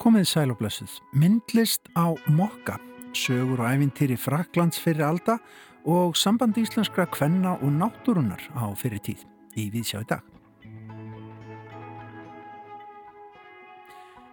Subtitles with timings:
[0.00, 0.94] Komið sæl og blessuð.
[1.12, 2.78] Myndlist á mokka,
[3.12, 5.36] sögur og æfintýri Fraklands fyrir alda
[5.84, 9.26] og sambandi íslenskra kvenna og náttúrunar á fyrir tíð
[9.60, 10.29] í Víðsjá í dag.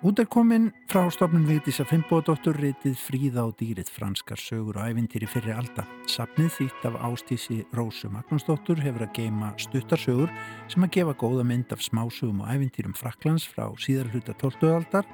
[0.08, 5.28] Út er komin frá stofnun Vigdísa Fimboðdóttur reytið Fríða og dýrið franskar sögur og æfintýri
[5.28, 5.84] fyrir alda.
[6.08, 10.32] Sapnið þýtt af ástísi Rósu Magnúsdóttur hefur að geima stuttarsögur
[10.72, 14.70] sem að gefa góða mynd af smásögum og æfintýrum Fraklands frá síðar hluta 12.
[14.78, 15.10] aldar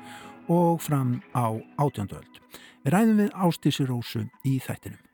[0.53, 1.49] og fram á
[1.81, 2.13] 18.
[2.13, 2.37] öld.
[2.85, 5.12] Við ræðum við ástísi Rósu í þættinum.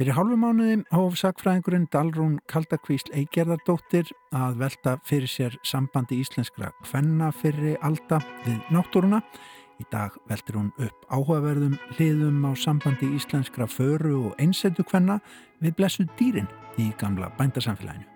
[0.00, 7.28] Fyrir hálfu mánuði hóf sagfræðingurinn Dalrún Kaldakvísl Eigerðardóttir að velta fyrir sér sambandi íslenskra kvenna
[7.36, 9.18] fyrir alda við náttúruna.
[9.76, 15.18] Í dag veltir hún upp áhugaverðum hliðum á sambandi íslenskra föru og einsettu kvenna
[15.60, 16.48] við blessu dýrin
[16.80, 18.08] í gamla bændasamfélaginu.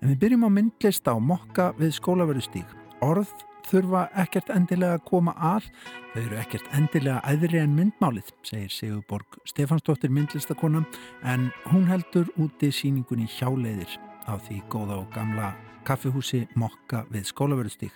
[0.00, 2.78] En við byrjum á myndlist á mokka við skólaverðustík.
[3.04, 3.28] Orð
[3.68, 5.68] þurfa ekkert endilega að koma að
[6.12, 10.84] þau eru ekkert endilega æðri en myndmálið, segir Sigurborg Stefansdóttir myndlistakona
[11.24, 13.98] en hún heldur úti síningunni hjáleiðir
[14.28, 15.52] á því góða og gamla
[15.84, 17.92] kaffihúsi Mokka við skólaverðustík.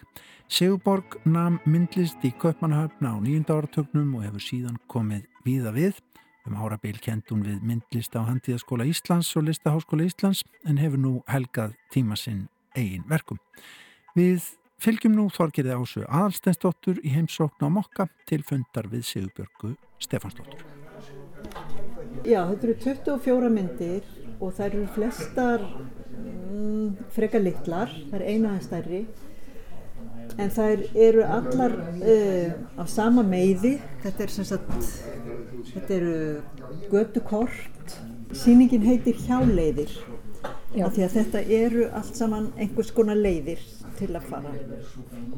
[0.48, 6.02] Sigurborg nam myndlist í Köpmannahöfna á nýjunda áratögnum og hefur síðan komið víða við
[6.48, 11.10] Um árabil kent hún við myndlist á Handíðaskóla Íslands og Listaháskóla Íslands en hefur nú
[11.28, 13.36] helgað tíma sinn eigin verkum.
[14.16, 14.46] Við
[14.78, 20.60] Fylgjum nú Þorgirði Ásu aðalsteinsdóttur í heimsókn á Mokka til fundar við Sigurbjörgu Stefansdóttur.
[22.22, 24.06] Já, þetta eru 24 myndir
[24.38, 29.02] og það eru flestar mm, freka litlar, það er eina aðeins stærri.
[30.38, 34.70] En það eru allar uh, á sama meiði, þetta er sem sagt,
[35.72, 37.98] þetta eru gödukort,
[38.30, 39.90] síningin heitir hjáleiðir
[40.84, 43.58] af því að þetta eru allt saman einhvers konar leiðir
[43.98, 44.54] til að fara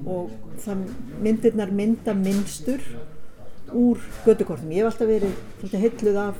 [0.06, 0.84] og það
[1.25, 2.84] myndirnar mynda minnstur
[3.77, 4.73] úr gödukortum.
[4.74, 6.39] Ég hef alltaf verið heitluð af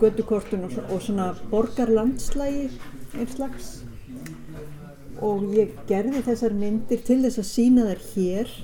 [0.00, 2.68] gödukortun og, og svona borgarlandslægi
[3.18, 3.70] eins slags
[5.20, 8.54] og ég gerði þessar myndir til þess að sína þær hér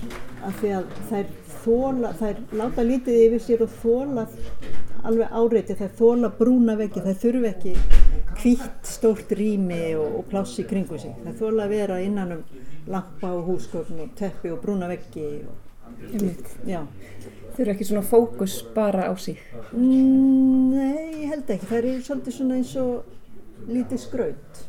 [0.47, 1.35] af því að þær
[1.67, 4.27] þóla, þær láta lítið yfir sér og þóla
[5.07, 7.75] alveg áreiti, þær þóla brúna veggi, þær þurfi ekki
[8.37, 11.15] hvitt stórt rými og, og pláss í kringu sig.
[11.25, 12.43] Þær þóla að vera innan um
[12.91, 15.29] lampa og húsgögn og teppi og brúna veggi
[17.57, 19.39] Þau eru ekki svona fókus bara á sig?
[19.73, 21.69] Mm, nei, ég held ekki.
[21.71, 24.61] Það er svolítið svona eins og lítið skraut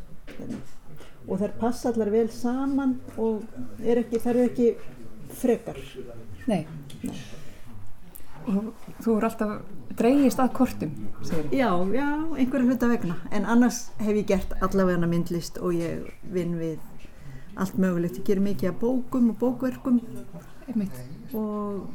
[1.27, 3.43] og þær passa allar vel saman og
[3.83, 4.69] er ekki, þær eru ekki
[5.41, 5.81] frekar.
[6.47, 6.61] Nei.
[7.03, 7.17] Nei.
[8.47, 8.69] Og
[9.03, 9.57] þú eru alltaf
[9.97, 10.91] dreyjist að kortum.
[11.51, 13.17] Já, já, einhverju hluta vegna.
[13.33, 16.77] En annars hef ég gert allavega myndlist og ég vinn við
[17.57, 18.19] allt mögulegt.
[18.21, 20.01] Ég ger mikið af bókum og bókverkum
[21.33, 21.87] og,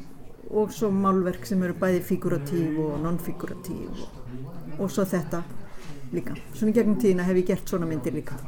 [0.51, 4.17] og svo málverk sem eru bæði figuratív og non-figuratív og,
[4.79, 5.43] og svo þetta
[6.13, 6.37] líka.
[6.57, 8.39] Svona gegnum tíðina hef ég gert svona myndir líka.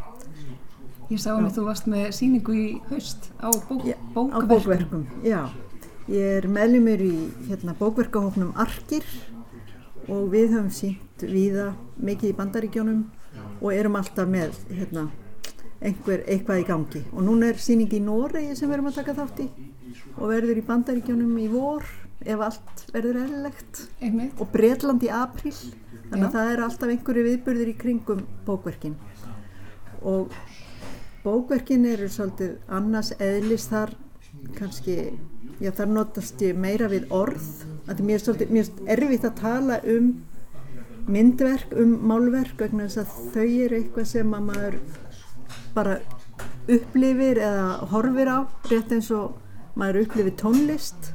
[1.13, 4.33] Ég sá að þú varst með síningu í haust á, bók, já, bókverkum.
[4.33, 5.07] á bókverkum.
[5.23, 5.41] Já,
[6.09, 7.15] ég er meðlumur í
[7.51, 9.05] hérna, bókverkahóknum Arkir
[10.09, 13.05] og við höfum sínt viða mikið í bandaríkjónum
[13.61, 15.09] og erum alltaf með hérna
[15.85, 17.05] einhver, eitthvað í gangi.
[17.13, 19.49] Og núna er síning í Noregi sem við erum að taka þátt í
[20.19, 21.87] og verður í bandaríkjónum í vor
[22.25, 23.83] ef allt verður eðlilegt.
[24.41, 25.55] Og Breitland í april
[26.11, 28.97] þannig að það er alltaf einhverju viðbörður í kringum bókverkin.
[30.05, 30.33] Og
[31.25, 33.95] bókverkin eru svolítið annars eðlis þar
[34.59, 35.15] kannski,
[35.63, 37.49] já þar notast ég meira við orð
[37.89, 38.47] að mér er
[38.87, 40.13] er erfitt að tala um
[41.11, 44.79] myndverk, um málverk vegna þess að þau eru eitthvað sem að maður
[45.75, 45.99] bara
[46.71, 48.39] upplifir eða horfir á
[48.71, 49.37] rétt eins og
[49.77, 51.11] maður upplifir tónlist.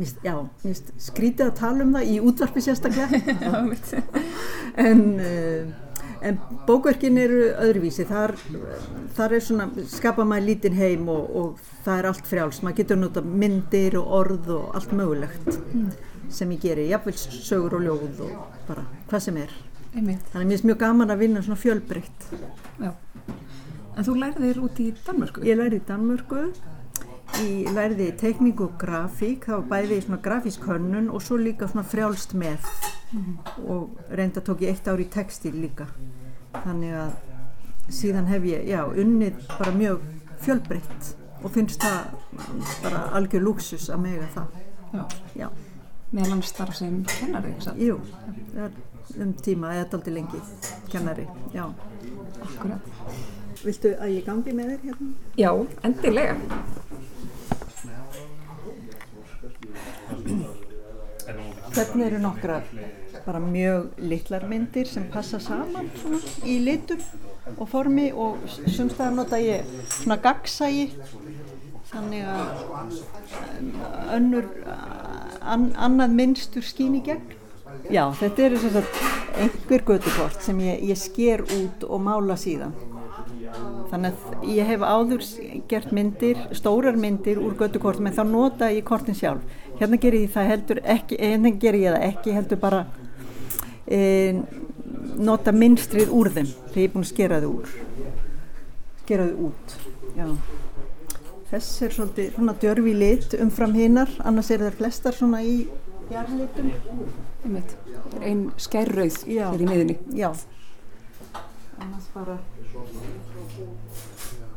[0.00, 0.32] Mist, já,
[0.64, 3.20] mist, skrítið að tala um það í útvarpi sérstaklega.
[4.80, 5.89] En, uh,
[6.26, 8.34] en bókverkin eru öðruvísi þar,
[9.16, 13.00] þar er svona skapa maður lítinn heim og, og það er allt frjáls, maður getur
[13.00, 15.90] nota myndir og orð og allt mögulegt mm.
[16.32, 19.54] sem ég gerir, jáfnveil sögur og ljóð og bara hvað sem er
[19.90, 20.26] Einmitt.
[20.30, 22.28] þannig að mér finnst mjög gaman að vinna svona fjölbreytt
[22.80, 22.92] Já
[24.00, 25.42] En þú læriðir út í Danmörku?
[25.44, 26.44] Ég læriði í Danmörku,
[27.40, 32.34] í tekník og grafík, það var bæði svona grafísk hönnun og svo líka svona frjálst
[32.34, 32.66] með
[33.12, 33.38] mm.
[33.70, 35.86] og reynda tók ég eitt ár í textil líka.
[36.52, 37.12] Þannig að
[37.90, 40.04] síðan hef ég, já, unnið bara mjög
[40.44, 42.14] fjölbreytt og finnst það
[42.84, 44.62] bara algjör lúksus að mega það.
[44.90, 45.04] Já.
[45.44, 45.48] já.
[46.10, 47.78] Meðal hann starf sem kennari, ekki sann?
[47.78, 48.00] Jú,
[49.22, 50.40] um tíma eða daldi lengi
[50.90, 51.68] kennari, já.
[52.42, 52.94] Akkurat.
[53.60, 55.10] Viltu að ég gangi með þér hérna?
[55.38, 55.50] Já,
[55.86, 56.36] endilega.
[61.80, 62.66] Hvernig eru nokkrar
[63.24, 67.00] bara mjög litlar myndir sem passa saman svona, í litum
[67.56, 70.90] og formi og sumstaðar nota ég svona gagsægi
[71.88, 72.60] þannig að
[73.62, 73.70] um,
[74.18, 74.50] önnur
[75.40, 77.32] an, annað minnstur skín í gegn.
[77.88, 78.84] Já, þetta eru svona
[79.40, 82.76] einhver gödukort sem ég, ég sker út og mála síðan.
[83.90, 85.24] Þannig að ég hef áður
[85.70, 89.42] gert myndir, stórar myndir úr göddukortum en þá nota ég kortin sjálf.
[89.80, 92.80] Hérna ger ég það heldur ekki, hérna ger ég það ekki heldur bara
[93.88, 94.00] e,
[95.16, 97.72] nota minnstrið úr þeim þegar ég er búin að skera þau úr.
[99.00, 99.76] Skera þau út,
[100.18, 100.26] já.
[101.50, 105.56] Þess er svolítið svona djörfi lit umfram hinnar, annars er það flestar svona í
[106.12, 106.70] jarlitum.
[107.40, 107.76] Einmitt.
[108.20, 109.96] Einn skærrauð hér í miðinni.
[110.20, 110.30] Já,
[111.80, 112.36] annars bara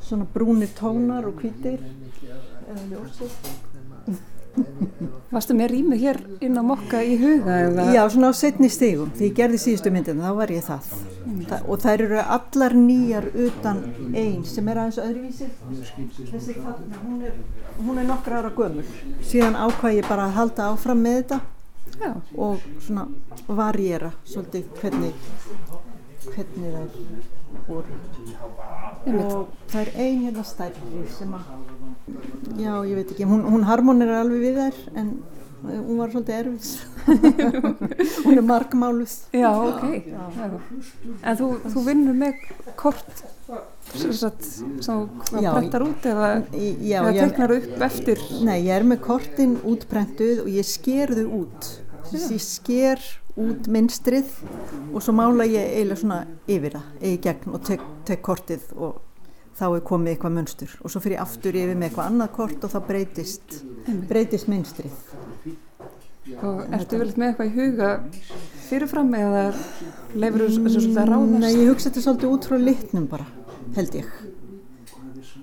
[0.04, 1.80] svona brúnir tónar og hvítir
[2.68, 3.32] eða ljósir.
[5.34, 7.88] Varstu með rýmið hér inn á mokka í huga eða?
[7.96, 10.92] Já, svona á setni stigum, því ég gerði síðustu myndina, þá var ég það.
[11.50, 13.82] Þa, og þær eru allar nýjar utan
[14.14, 15.50] einn sem er aðeins öðruvísi.
[16.30, 17.40] Þessi hún er,
[17.80, 18.86] hún er nokkra ára gömul.
[19.26, 21.42] Síðan ákvað ég bara að halda áfram með þetta
[21.98, 22.12] Já.
[22.38, 23.08] og svona
[23.48, 25.32] varjera svolítið hvernig,
[26.30, 26.88] hvernig þær
[27.68, 27.98] voru.
[29.04, 29.34] Einmitt.
[29.34, 31.50] Og það er ein hérna stærri sem að,
[32.60, 35.12] já ég veit ekki, hún, hún harmonir alveg við þær en
[35.70, 36.74] eh, hún var svolítið erfis.
[38.26, 39.14] hún er markmáluð.
[39.36, 39.86] Já, ok.
[40.12, 40.50] Já.
[41.22, 42.44] En þú, þú vinnur með
[42.80, 43.24] kort
[43.94, 48.22] sem prentar út eða, Já, eða ég, teknar upp eftir?
[48.44, 51.74] nei, ég er með kortin útprentuð og ég sker þau út.
[52.10, 53.04] Þess ég sker
[53.40, 54.30] út mynstrið
[54.94, 59.00] og svo mála ég eiginlega svona yfir það, eigi gegn og tek, tek kortið og
[59.58, 62.74] þá er komið eitthvað munstur og svo fyrir aftur yfir með eitthvað annað kort og
[62.74, 63.56] þá breytist,
[64.10, 65.00] breytist mynstrið.
[66.40, 67.90] Og ertu vel með eitthvað í huga
[68.70, 69.42] fyrirfram eða
[70.16, 71.42] leifur þú svolítið að ráðast?
[71.44, 73.28] Nei, ég hugsa þetta svolítið út frá litnum bara,
[73.76, 74.14] held ég.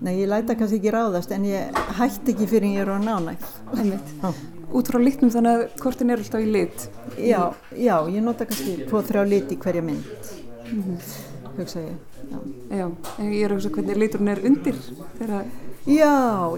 [0.01, 3.45] Nei, ég læta kannski ekki ráðast en ég hætti ekki fyrir ég er á nánægt.
[3.77, 4.15] Einmitt.
[4.73, 6.87] Út frá litnum þannig að kortin er alltaf í lit.
[7.21, 7.43] Já,
[7.77, 10.31] já, ég nota kannski tvo, þrjá liti í hverja mynd,
[11.59, 12.10] hugsa ég.
[12.71, 12.87] Já.
[13.19, 14.77] En ég er að hugsa hvernig liturinn er undir
[15.19, 15.49] þegar,
[15.91, 16.12] já,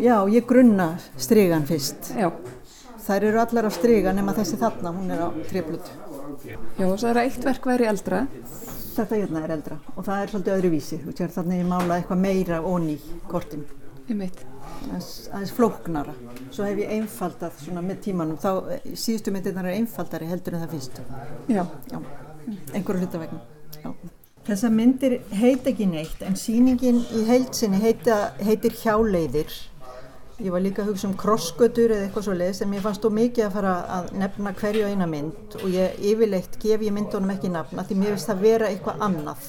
[0.05, 2.13] já, ég grunna strigan fyrst.
[2.19, 2.31] já.
[3.03, 5.91] Þær eru allar á striga nema þessi þarna, hún er á treflutu.
[6.47, 8.21] Já, og svo er það eitt verk væri eldra.
[8.93, 10.99] Þetta hérna er eldra og það er svolítið öðruvísi.
[11.03, 12.99] Þú sér þannig ég mála eitthvað meira onni
[13.31, 13.65] kortin,
[14.07, 14.45] Einmitt.
[14.85, 16.15] aðeins, aðeins flóknara.
[16.53, 20.75] Svo hef ég einfaldað svona með tímanum, þá síðustu myndirnar er einfaldari heldur en það
[20.77, 21.07] fyrstu.
[21.49, 21.99] Já, Já,
[22.75, 23.41] einhverju hluta vegna.
[23.83, 23.95] Já.
[24.43, 29.53] Þessar myndir heit ekki neitt en sýningin í heilsinni heita, heitir hjáleiðir.
[30.43, 33.12] Ég var líka að hugsa um krossgötur eða eitthvað svo leiðis en mér fannst þú
[33.15, 37.53] mikið að fara að nefna hverju eina mynd og ég yfirleitt gef ég myndunum ekki
[37.55, 39.47] nafna því mér finnst það vera eitthvað annað.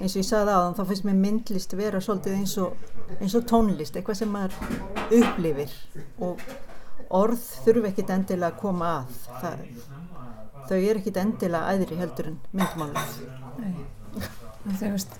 [0.00, 2.88] Eins og ég sagði aðan þá finnst mér myndlist vera svolítið eins og,
[3.18, 4.56] eins og tónlist, eitthvað sem maður
[5.18, 5.76] upplifir
[6.24, 6.40] og
[7.20, 9.20] orð þurfi ekkit endilega að koma að.
[9.42, 9.68] Það,
[10.70, 13.20] þau eru ekkit endilega æðri heldur en myndmálið.
[14.70, 15.16] En þau veist,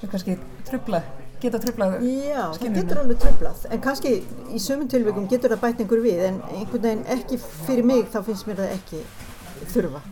[0.00, 0.34] þau kannski
[0.68, 1.00] trubla,
[1.42, 1.94] geta trublað.
[2.08, 4.12] Já, það getur alveg tröflað, en kannski
[4.50, 8.20] í sömum tilvægum getur það bætt einhver við, en einhvern veginn ekki fyrir mig, þá
[8.26, 9.02] finnst mér það ekki
[9.74, 10.02] þurfa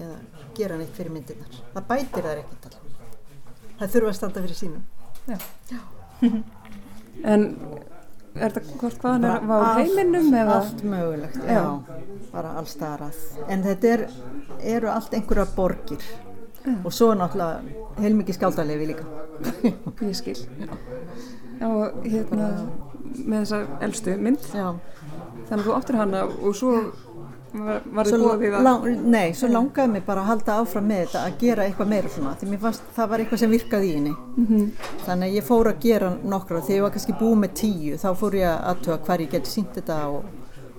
[0.00, 0.16] eða
[0.56, 1.58] gera neitt fyrir myndirnar.
[1.74, 2.82] Það bætir þær ekkert alveg.
[3.80, 4.84] Það þurfa að standa fyrir sínum.
[7.30, 7.42] En
[8.38, 10.54] er þetta hvort hvaðan er, var Allt- heiminum eða?
[10.60, 11.64] Allt mögulegt, já, Já.
[12.32, 13.18] bara allstaðar að.
[13.50, 14.04] En þetta er,
[14.76, 16.04] eru allt einhverja borgir
[16.84, 19.04] og svo náttúrulega heilmikið skáldalefi líka.
[20.08, 20.36] Ég skil.
[21.60, 22.50] Já, og hérna,
[23.20, 24.74] með þessa elstu mynd, Já.
[25.48, 26.74] þannig að þú áttir hana og svo
[27.50, 28.88] var, þið búið við að...
[29.10, 32.34] nei, svo langaði mig bara að halda áfram með þetta að gera eitthvað meira svona
[32.38, 34.60] því mér fannst það var eitthvað sem virkaði í henni
[35.06, 38.08] þannig að ég fór að gera nokkra þegar ég var kannski búið með tíu þá
[38.20, 40.28] fór ég að aðtöga hvar ég geti sínt þetta og,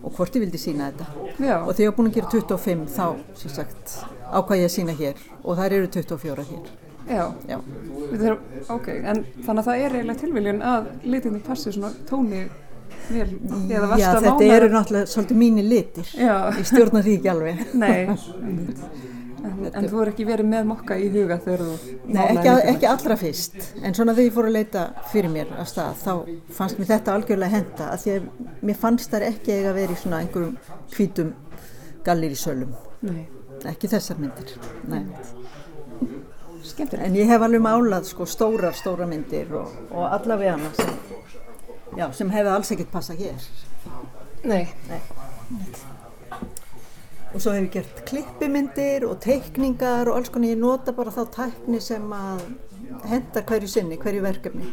[0.03, 1.05] og hvort ég vildi sína þetta.
[1.45, 3.05] Já, og þegar ég var búin að gera 25 þá
[3.41, 3.97] sagt
[4.31, 5.21] ákvað ég að sína hér.
[5.43, 6.71] Og þær eru 24 hér.
[7.11, 7.57] Já, já,
[8.11, 8.41] við þurfum,
[8.75, 12.43] ok, en þannig að það er eiginlega tilviljun að litinni passi svona tóni
[13.11, 13.25] vel,
[13.67, 16.11] já þetta mála- eru náttúrulega svolítið mínir litir.
[16.15, 17.65] Ég stjórna því ekki alveg.
[17.73, 18.05] Nei.
[19.41, 22.89] en, en þú er ekki verið með mokka í huga þegar þú Nei, ekki, ekki
[22.91, 26.13] allra fyrst, en svona þegar ég fór að leita fyrir mér af stað, þá
[26.57, 28.29] fannst mér þetta algjörlega henda, að því að
[28.69, 30.57] mér fannst þær ekki eiga vera í svona einhverjum
[30.95, 31.33] hvítum
[32.05, 33.23] gallir í sölum, Nei,
[33.71, 34.55] ekki þessar myndir,
[34.89, 35.05] nei.
[36.61, 37.07] Skemmtilegt.
[37.07, 40.91] En ég hef alveg málað sko stórar, stóra myndir og, og allavega hana sem,
[41.97, 43.47] já, sem hefði alls ekkert passa hér.
[44.45, 44.67] Nei.
[44.89, 45.01] Nei.
[47.31, 50.51] Og svo hef ég gert klippimyndir og teikningar og alls konar.
[50.51, 52.43] Ég nota bara þá tækni sem að
[53.07, 54.67] henda hverju sinni, hverju verkefni.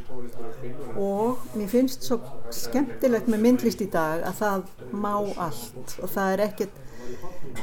[0.99, 2.19] Og mér finnst svo
[2.55, 5.15] skemmtilegt með myndlist í dag að það má
[5.47, 6.85] allt og það er ekkert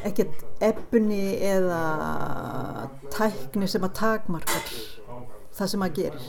[0.05, 4.73] ekkert efni eða tækni sem að takmarkar
[5.55, 6.27] það sem að gerir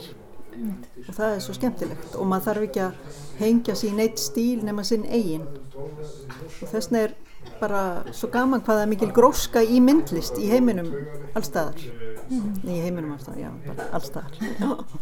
[1.07, 4.85] og það er svo skemmtilegt og maður þarf ekki að hengja sín eitt stíl nema
[4.87, 5.45] sinn eigin
[5.77, 7.15] og þess vegna er
[7.61, 7.81] bara
[8.15, 10.91] svo gaman hvaða mikil gróska í myndlist í heiminum
[11.37, 11.81] allstaðar
[12.29, 12.47] mm.
[12.67, 14.97] í heiminum allstaðar, já, bara allstaðar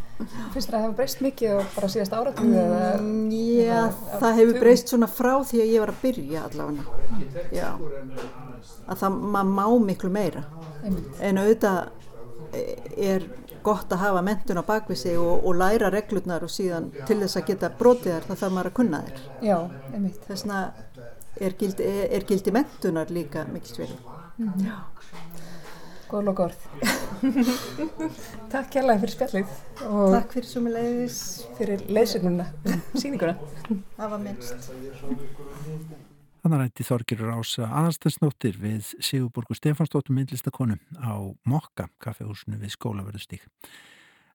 [0.53, 2.83] Finnst það að hafa breyst mikið og bara síðast áratíðu eða?
[3.01, 3.79] Mm, já,
[4.21, 6.85] það hefur breyst svona frá því að ég var að byrja allavega.
[7.51, 7.67] Já,
[8.85, 10.45] að það, maður má miklu meira.
[11.19, 11.81] En auðvitað
[12.95, 13.27] er
[13.65, 17.39] gott að hafa mentun á bakvið sig og, og læra reglurnar og síðan til þess
[17.39, 19.23] að geta brotið þær þá þarf maður að kunna þær.
[19.43, 19.57] Já,
[19.91, 20.19] einmitt.
[20.29, 20.61] Þess vegna
[21.41, 23.95] er gildi, er gildi mentunar líka mikil svil
[24.37, 24.71] mm -hmm.
[26.09, 26.53] Góð og góð
[28.53, 29.47] Takk kærlega fyrir spjallið
[30.13, 32.45] Takk fyrir með leiðis fyrir leiðsögnuna
[32.93, 33.35] síninguna
[33.97, 34.69] Það var minnst.
[36.43, 43.47] Þannig rætti Þorgirur Ása aðalstensnóttir við Sigurborgu Stefansdóttur myndlistakonu á Mokka kaffehúsinu við skólaverðustík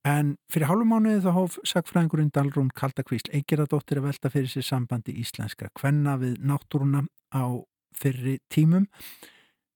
[0.08, 5.68] En fyrir hálfumánuði þá hóf sagfræðingurinn Dalrún Kaldakvísl Egeradóttir að velta fyrir sér sambandi íslenskra
[5.76, 7.04] kvenna við náttúruna
[7.36, 7.60] á
[7.92, 8.86] fyrri tímum.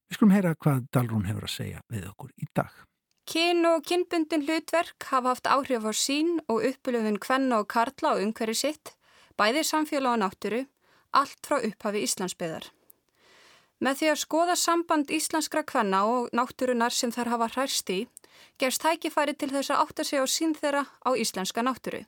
[0.08, 2.72] Við skulum heyra hvað Dalrún hefur að segja við okkur í dag.
[3.28, 8.20] Kyn og kynbundin hlutverk hafa haft áhrif á sín og uppulöfun kvenna og karla á
[8.20, 8.94] umhverju sitt,
[9.36, 10.64] bæði samfélag og náttúru,
[11.12, 12.68] allt frá upphafi Íslandsbyðar.
[13.84, 18.04] Með því að skoða samband íslenskra kvenna og náttúrunar sem þær hafa hræst í,
[18.58, 22.04] gerst tækifæri til þess að átta sig á sín þeirra á íslenska náttúru.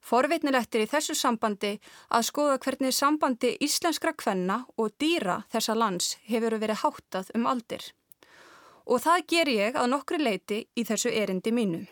[0.00, 1.76] Forvitnilegt er í þessu sambandi
[2.08, 7.84] að skoða hvernig sambandi íslenskra kvenna og dýra þessa lands hefur verið háttað um aldir.
[8.86, 11.84] Og það ger ég að nokkru leiti í þessu erindi mínu.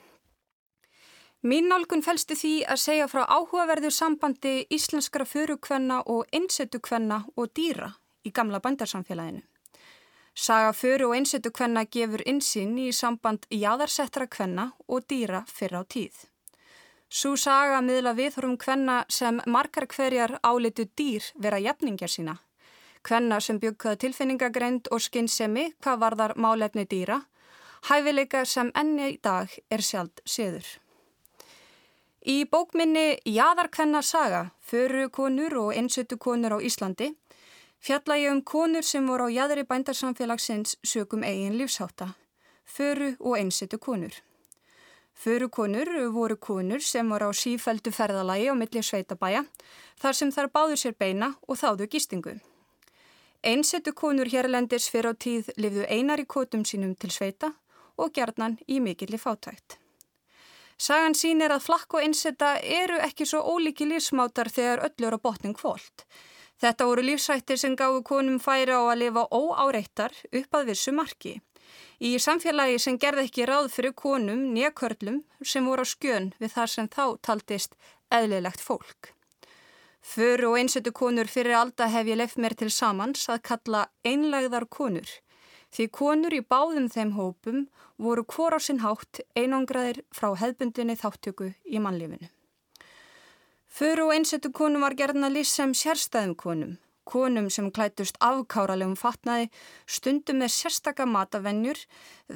[1.46, 7.92] Mín nálgun fælsti því að segja frá áhugaverðu sambandi íslenskra förukvenna og einsettukvenna og dýra
[8.26, 9.44] í gamla bandarsamfélaginu.
[10.38, 15.82] Saga föru og einsettu kvenna gefur insinn í samband jáðarsettra kvenna og dýra fyrr á
[15.82, 16.14] tíð.
[17.10, 22.36] Sú saga miðla viðhorum kvenna sem margar hverjar álitu dýr vera jafningjar sína.
[23.02, 27.18] Kvenna sem byggkaði tilfinningagreind og skinnsemi hvað varðar málefni dýra,
[27.90, 30.68] hæfileika sem enni í dag er sjálft séður.
[32.22, 37.16] Í bókminni Jáðarkvenna saga, föru konur og einsettu konur á Íslandi,
[37.80, 42.14] Fjalla ég um konur sem voru á jæðri bændarsamfélagsins sögum eigin lífsháta,
[42.66, 44.12] föru og einsetu konur.
[45.14, 49.44] Föru konur voru konur sem voru á sífældu ferðalagi á milli sveitabæja,
[50.00, 52.34] þar sem þar báður sér beina og þáðu gistingu.
[53.42, 57.52] Einsetu konur hérlendis fyrir á tíð lifðu einar í kótum sínum til sveita
[57.96, 59.78] og gerðnan í mikilli fátækt.
[60.78, 65.22] Sagan sín er að flakk og einseta eru ekki svo ólíki lífsmátar þegar öllur á
[65.22, 66.06] botning kvólt.
[66.58, 71.36] Þetta voru lífsættir sem gáðu konum færi á að lifa óáreittar upp að vissu marki.
[71.98, 76.72] Í samfélagi sem gerði ekki ráð fyrir konum nýjakörlum sem voru á skjön við þar
[76.74, 77.78] sem þá taldist
[78.10, 79.12] eðlilegt fólk.
[80.02, 84.66] Föru og einsetu konur fyrir alda hef ég lefð mér til samans að kalla einlegðar
[84.70, 85.10] konur.
[85.74, 87.66] Því konur í báðum þeim hópum
[87.98, 92.30] voru hvora sinn hátt einangraðir frá hefbundinni þáttöku í mannlifinu.
[93.68, 96.70] Föru og einsettu konum var gerðna lýs sem sérstæðum konum,
[97.04, 99.50] konum sem klætust afkáralegum fatnaði,
[99.86, 101.78] stundum með sérstaka matavennjur,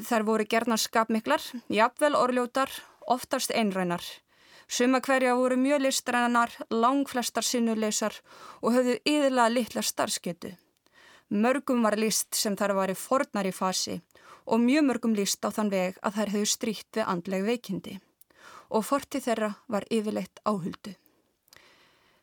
[0.09, 2.71] þar voru gerðna skapmiklar, jafnvel orljótar,
[3.09, 4.05] oftast einrænar.
[4.69, 8.15] Suma hverja voru mjög listrænar, langflestar sinnuleysar
[8.61, 10.55] og höfðu yðurlega litla starfsketu.
[11.33, 14.03] Mörgum var list sem þar var í fornar í fasi
[14.45, 18.01] og mjög mörgum list á þann veg að þær höfðu stríkt við andleg veikindi
[18.73, 20.95] og forti þeirra var yfirleitt áhuldu.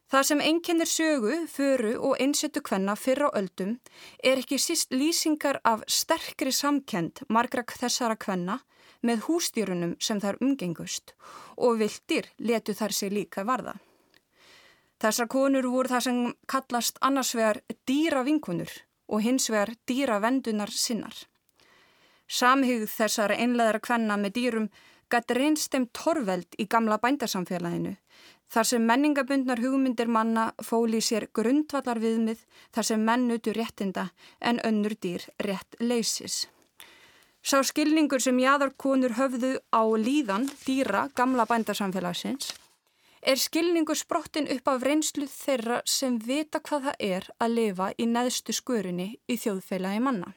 [0.10, 3.76] Það sem einkennir sögu, föru og einsettu kvenna fyrra á öldum
[4.26, 8.56] er ekki síst lýsingar af sterkri samkend margra þessara kvenna
[9.06, 11.14] með hústýrunum sem þar umgengust
[11.58, 13.76] og vildir letu þar sig líka varða.
[15.00, 18.74] Þessar konur voru það sem kallast annars vegar dýra vinkunur
[19.14, 21.14] og hins vegar dýra vendunar sinnar.
[22.28, 24.72] Samhugð þessara einleðara kvenna með dýrum
[25.10, 27.94] gæti reynst þeim torveld í gamla bændasamfélaginu
[28.50, 34.08] Þar sem menningabundnar hugmyndir manna fóli sér grundvallar viðmið þar sem mennutu réttinda
[34.42, 36.48] en önnur dýr rétt leysis.
[37.46, 42.50] Sá skilningur sem jæðarkonur höfðu á líðan dýra gamla bændarsamfélagsins
[43.22, 48.08] er skilningu sprottin upp af reynslu þeirra sem vita hvað það er að lifa í
[48.08, 50.34] neðstu skörinni í þjóðfélagi manna.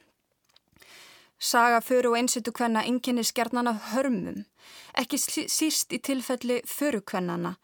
[1.43, 4.45] Saga fyrir og einsettu hvenna enginni skjarnan af hörmum,
[4.95, 7.57] ekki síst í tilfelli fyrir hvennana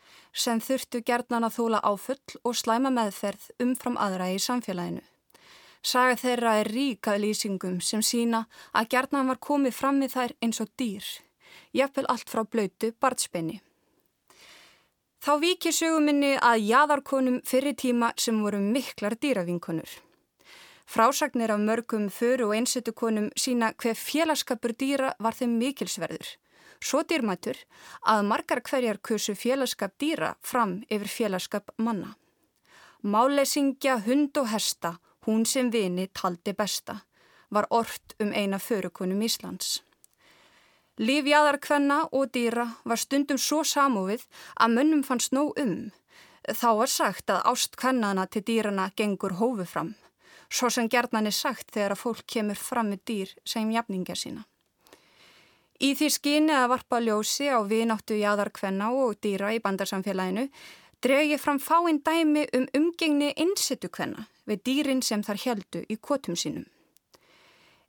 [0.43, 5.05] sem þurftu gerðnan að þóla áfull og slæma meðferð umfram aðra í samfélaginu.
[5.79, 8.43] Saga þeirra er ríkað lýsingum sem sína
[8.75, 11.07] að gerðnan var komið fram við þær eins og dýr,
[11.71, 13.61] jafnvel allt frá blöytu bartspenni.
[15.23, 20.08] Þá vikið söguminni að jæðarkonum fyrir tíma sem voru miklar dýravinkonur.
[20.89, 26.29] Frásagnir af mörgum föru og einsettukonum sína hver félagskapur dýra var þeim mikilsverður.
[26.81, 27.59] Svo dýrmætur
[28.13, 32.15] að margar hverjar kursu félagskap dýra fram yfir félagskap manna.
[33.03, 34.95] Máleysingja, hund og hesta,
[35.27, 37.03] hún sem vini taldi besta,
[37.51, 39.83] var orrt um eina förukonum Íslands.
[40.97, 44.25] Lífjæðarkvenna og dýra var stundum svo samúið
[44.57, 45.91] að munnum fannst nóg um.
[46.49, 49.93] Þá var sagt að ástkvennana til dýrana gengur hófu fram,
[50.49, 54.45] svo sem gerðnan er sagt þegar að fólk kemur fram með dýr sem jafninga sína.
[55.79, 60.49] Í því skyni að varpa ljósi á vináttu jæðarkvenna og dýra í bandarsamfélaginu
[60.99, 66.35] dreg ég fram fáinn dæmi um umgengni einsettukvenna við dýrin sem þar heldu í kvotum
[66.35, 66.65] sínum.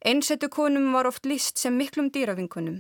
[0.07, 2.79] Einsettukonum var oft líst sem miklum dýravinkunum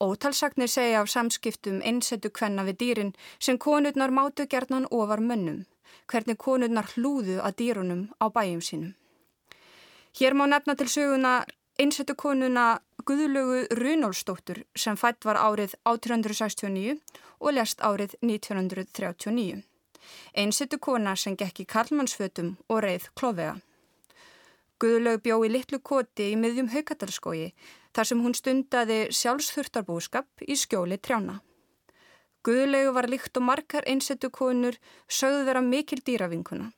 [0.00, 3.08] Ótalsagnir segja af samskiptum einsettu kvenna við dýrin
[3.42, 5.64] sem konurnar mátu gerðnan ofar mönnum,
[6.10, 8.94] hvernig konurnar hlúðu að dýrunum á bæjum sínum.
[10.18, 11.44] Hér má nefna til söguna
[11.78, 16.98] einsettu konuna Guðlögu Runálsdóttur sem fætt var árið 1869
[17.40, 19.62] og lest árið 1939.
[20.34, 23.56] Einsettu kona sem gekk í Karlmannsfötum og reið klófega.
[24.78, 27.52] Guðlaug bjó í litlu koti í miðjum haukatalskói
[27.94, 31.40] þar sem hún stundaði sjálfsþurftarbúskap í skjóli trjána.
[32.46, 36.70] Guðlaug var líkt og margar einsettu konur sögðu vera mikil dýravinkuna.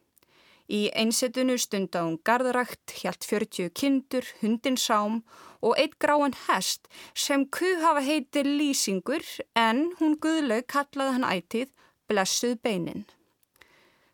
[0.71, 5.23] Í einsettunu stunda hún gardarækt, hjælt 40 kindur, hundin sám
[5.61, 9.27] og eitt gráan hest sem kuð hafa heitir lýsingur
[9.59, 11.75] en hún Guðlaug kallaði hann ætið
[12.09, 13.05] blessuð beinin.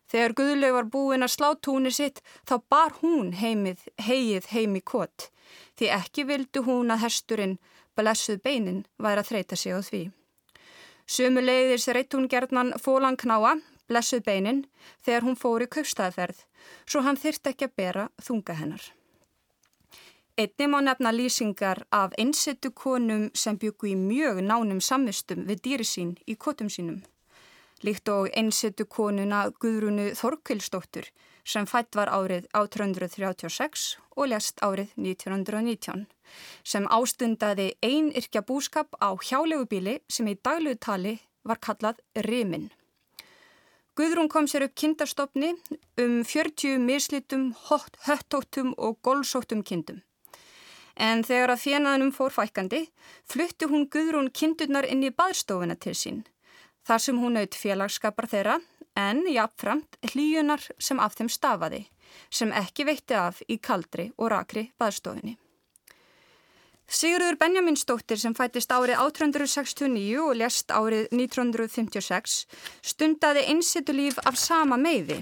[0.09, 4.81] Þegar Guðlaug var búin að slá túni sitt þá bar hún heimið, heið heim í
[4.81, 5.29] kott
[5.77, 7.57] því ekki vildu hún að hesturinn,
[7.97, 10.01] blessuð beinin, væri að þreita sig á því.
[11.07, 13.55] Sumu leiðis reitt hún gerðnan fólan knáa,
[13.87, 14.65] blessuð beinin,
[15.05, 16.43] þegar hún fór í kaupstæðferð
[16.85, 18.83] svo hann þyrst ekki að bera þunga hennar.
[20.37, 25.87] Einni má nefna lýsingar af einsettu konum sem byggu í mjög nánum samvistum við dýri
[25.87, 26.99] sín í kottum sínum
[27.85, 31.09] líkt og einsettu konuna Guðrunu Þorkilsdóttur
[31.47, 33.85] sem fætt var árið 1836
[34.17, 36.05] og lest árið 1919
[36.67, 41.15] sem ástundaði einirkja búskap á hjálegubíli sem í daglutali
[41.47, 42.67] var kallað Rimin.
[43.97, 45.55] Guðrún kom sér upp kindastofni
[46.03, 47.53] um 40 mislitum,
[48.05, 50.03] höttóttum og gólsóttum kindum.
[50.97, 52.83] En þegar að fjenaðnum fór fækandi,
[53.25, 56.25] flutti hún Guðrún kindurnar inn í baðstofuna til sín
[56.87, 58.57] þar sem hún naut félagskapar þeirra
[58.97, 61.83] en jafnframt hlíunar sem af þeim stafaði,
[62.33, 65.37] sem ekki veitti af í kaldri og rakri baðstofinni.
[66.87, 72.37] Sigurður Benjaminsdóttir sem fættist árið 1869 og lest árið 1956
[72.93, 75.19] stundaði einsettu líf af sama meiði.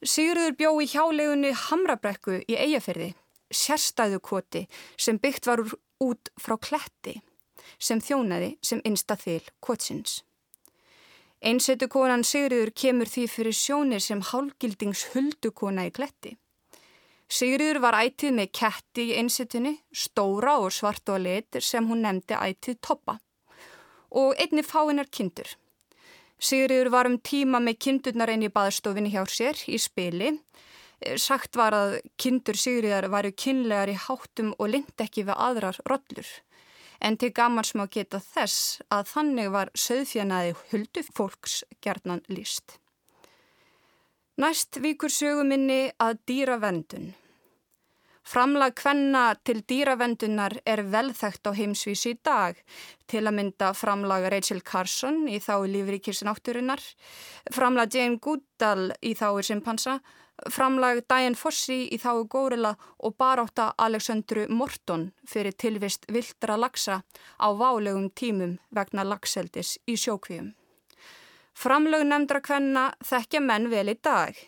[0.00, 3.10] Sigurður bjó í hjálegunni Hamrabrekku í Eyjafyrði,
[3.52, 4.64] sérstæðu koti
[4.96, 5.60] sem byggt var
[6.00, 7.18] út frá kletti
[7.80, 10.22] sem þjónaði sem einsta þil kotsins.
[11.40, 16.34] Einsettu konan Sigriður kemur því fyrir sjónir sem hálgildings huldukona í kletti.
[17.32, 22.36] Sigriður var ætið með ketti í einsettunni, stóra og svarta og lit sem hún nefndi
[22.36, 23.16] ætið toppa
[24.10, 25.48] og einni fáinnar kindur.
[26.36, 30.34] Sigriður var um tíma með kindurnar einn í baðstofinni hjá sér í spili.
[31.16, 36.28] Sagt var að kindur Sigriðar varu kynlegar í háttum og lind ekki við aðrar rollur
[37.00, 42.76] en til gamans má geta þess að þannig var söðfjanaði huldu fólks gerðnan líst.
[44.40, 47.10] Næst vikur söguminni að dýravendun.
[48.30, 52.58] Framlag hvenna til dýravendunar er velþægt á heimsvísi í dag
[53.10, 56.80] til að mynda framlag Rachel Carson í þá lífrikirsin átturinnar,
[57.50, 59.98] framlag Jane Goodall í þá simpansa
[60.48, 62.72] framlag Diane Fossi í þáu Górila
[63.04, 67.02] og baráta Alexandru Morton fyrir tilvist vildra lagsa
[67.36, 70.54] á válegum tímum vegna lagseldis í sjókvíum.
[71.52, 74.38] Framlög nefndra hvenna þekkja menn vel í dag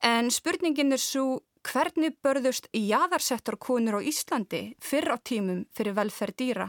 [0.00, 6.36] en spurningin er svo hvernig börðust jáðarsettar konur á Íslandi fyrr á tímum fyrir velferð
[6.40, 6.68] dýra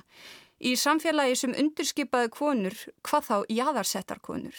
[0.59, 4.55] í samfélagi sem undurskipaði konur hvað þá jáðarsettar konur.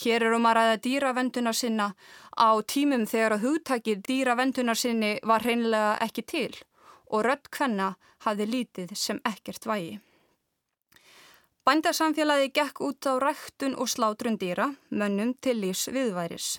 [0.00, 1.88] Hér er um að ræða dýravenduna sinna
[2.32, 6.54] á tímum þegar að hugtakið dýravenduna sinni var hreinlega ekki til
[7.12, 7.92] og rödd kvenna
[8.24, 10.00] hafi lítið sem ekkert vægi.
[11.62, 16.58] Bændasamfélagi gekk út á ræktun og slátrun dýra, mönnum til lífs viðværis.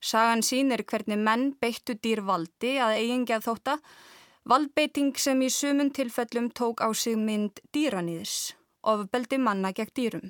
[0.00, 3.78] Sagan sínir hvernig menn beittu dýr valdi að eigingjað þótta,
[4.44, 10.28] valdbeiting sem í sumun tilfellum tók á sig mynd dýranýðis, ofbeldi manna gegn dýrum.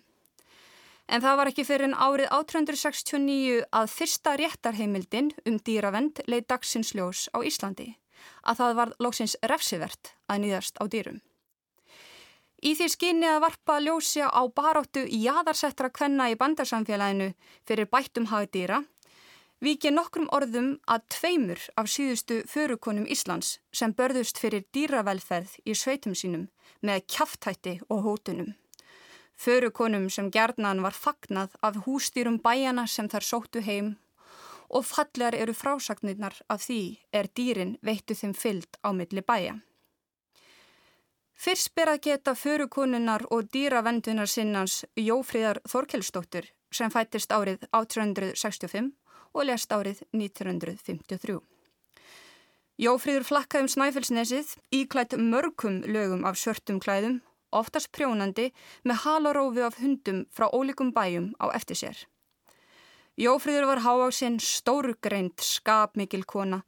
[1.08, 6.92] En það var ekki fyrir en árið 1869 að fyrsta réttarheimildin um dýravend leið dagsins
[6.92, 7.94] ljós á Íslandi,
[8.44, 11.22] að það var lóksins refsivert að nýðast á dýrum.
[12.58, 17.30] Í því skinni að varpa ljósja á baróttu í jæðarsettra kvenna í bandarsamfélaginu
[17.64, 18.82] fyrir bættum hagi dýra,
[19.64, 26.18] vikið nokkrum orðum að tveimur af síðustu förukonum Íslands sem börðust fyrir dýravelferð í sveitum
[26.18, 26.48] sínum
[26.82, 28.56] með kjáftætti og hótunum.
[29.38, 33.94] Förukonum sem gerðnan var fagnað af hústýrum bæjana sem þar sóttu heim
[34.68, 36.80] og fallegar eru frásagnirnar af því
[37.14, 39.54] er dýrin veittu þeim fyllt á milli bæja.
[41.38, 48.90] Fyrst ber að geta förukonunar og dýravendunar sinnans Jófríðar Þorkelsdóttur sem fættist árið 1865
[49.32, 51.38] og lest árið 1953.
[52.78, 57.20] Jófríður flakkaði um Snæfellsnesið íklætt mörgum lögum af svörtum klæðum
[57.52, 58.50] oftast prjónandi
[58.84, 61.98] með halarófi af hundum frá ólíkum bæjum á eftir sér.
[63.18, 66.60] Jófríður var háaksinn stórugreint skapmikil kona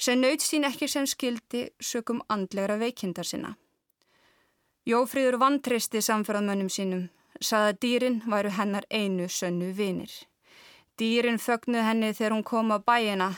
[0.00, 3.56] sem naut sín ekki sem skildi sökum andlegra veikindar sinna.
[4.88, 7.02] Jófríður vantristi samförðamönnum sínum,
[7.44, 10.14] saða dýrin væru hennar einu sönnu vinir.
[10.96, 13.34] Dýrin fögnuð henni þegar hún kom á bæina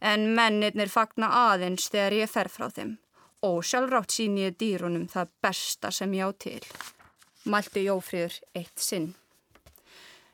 [0.00, 2.96] en mennirnir fagna aðeins þegar ég fer frá þeim
[3.42, 6.62] og sjálfrátt sín ég dýrunum það besta sem ég á til.
[7.44, 9.08] Mælti Jófríður eitt sinn.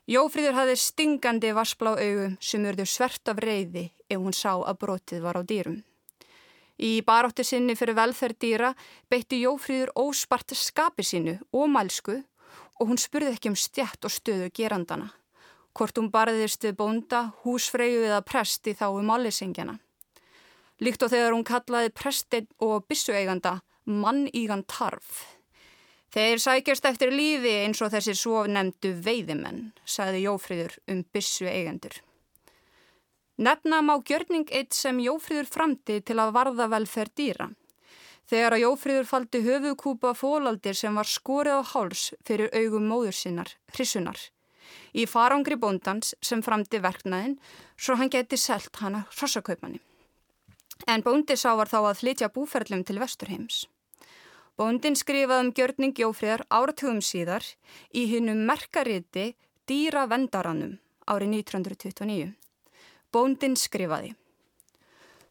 [0.09, 5.25] Jófríður hafði stingandi vassblá augum sem urðu svert af reyði ef hún sá að brotið
[5.25, 5.81] var á dýrum.
[6.79, 8.71] Í baróttu sinni fyrir velferð dýra
[9.09, 12.21] beitti Jófríður óspart skapi sínu og mælsku
[12.79, 15.09] og hún spurði ekki um stjætt og stöðu gerandana.
[15.73, 19.79] Hvort hún barðist við bónda, húsfreyju eða prest í þá um allisengjana
[20.83, 25.25] líkt og þegar hún kallaði prestinn og bissueiganda mann ígan tarf.
[26.09, 31.99] Þeir sækjast eftir lífi eins og þessi svo nefndu veiðimenn, sagði Jófríður um bissueigandur.
[33.39, 37.47] Nefna má gjörning eitt sem Jófríður framti til að varða velferð dýra.
[38.29, 43.53] Þegar að Jófríður faldi höfuðkúpa fólaldir sem var skorið á háls fyrir augum móður sinnar,
[43.73, 44.19] hrissunar,
[44.93, 47.37] í farangri bóndans sem framti verknæðin
[47.77, 49.79] svo hann geti selt hana hrossakaupanni.
[50.87, 53.65] En bóndi sá var þá að flytja búferlum til Vesturheims.
[54.59, 57.45] Bóndin skrifaði um gjörning Jófríðar áratugum síðar
[57.95, 59.33] í hinnum merkariti
[59.69, 62.33] Dýra vendaranum árið 1929.
[63.13, 64.15] Bóndin skrifaði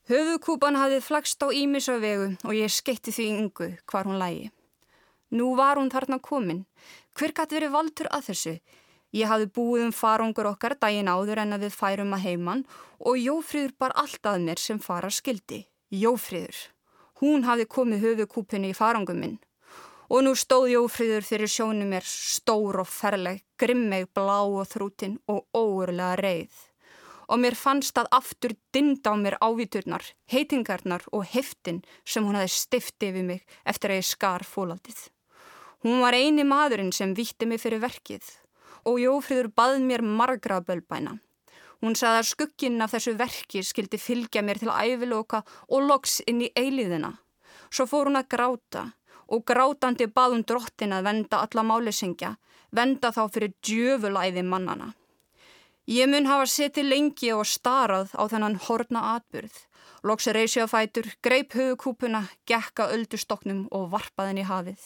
[0.08, 4.46] Höfukúpan hafið flagst á Ímisavegu og ég skeitti því yngu hvar hún lægi.
[5.36, 6.64] Nú var hún þarna komin.
[7.12, 8.54] Hver gæti verið valtur að þessu?
[9.16, 12.64] Ég hafði búið um farangur okkar daginn áður en að við færum að heiman
[13.00, 15.62] og Jófríður bar allt að mér sem fara skildi.
[15.88, 16.58] Jófríður.
[17.22, 19.38] Hún hafði komið höfukúpunni í farangum minn.
[20.12, 25.46] Og nú stóð Jófríður fyrir sjónum mér stór og ferleg, grimmeg, blá og þrútin og
[25.56, 26.52] óurlega reið.
[27.28, 32.52] Og mér fannst að aftur dind á mér ávíturnar, heitingarnar og heftin sem hún hafi
[32.56, 35.00] stiftið við mig eftir að ég skar fólaldið.
[35.84, 38.28] Hún var eini maðurinn sem vítti mig fyrir verkið
[38.84, 41.18] og Jófríður bað mér margra bölbæna.
[41.82, 46.42] Hún sagði að skugginn af þessu verki skildi fylgja mér til æviloka og loks inn
[46.42, 47.12] í eiliðina.
[47.70, 48.84] Svo fór hún að gráta
[49.28, 52.34] og grátandi bað hún drottin að venda alla málisengja,
[52.72, 54.92] venda þá fyrir djöfulæði mannana.
[55.88, 59.54] Ég mun hafa setið lengi og starað á þennan horna atbyrð.
[60.04, 64.82] Loks reysi á fætur, greip hugukúpuna, gekka öldustoknum og varpaðin í hafið.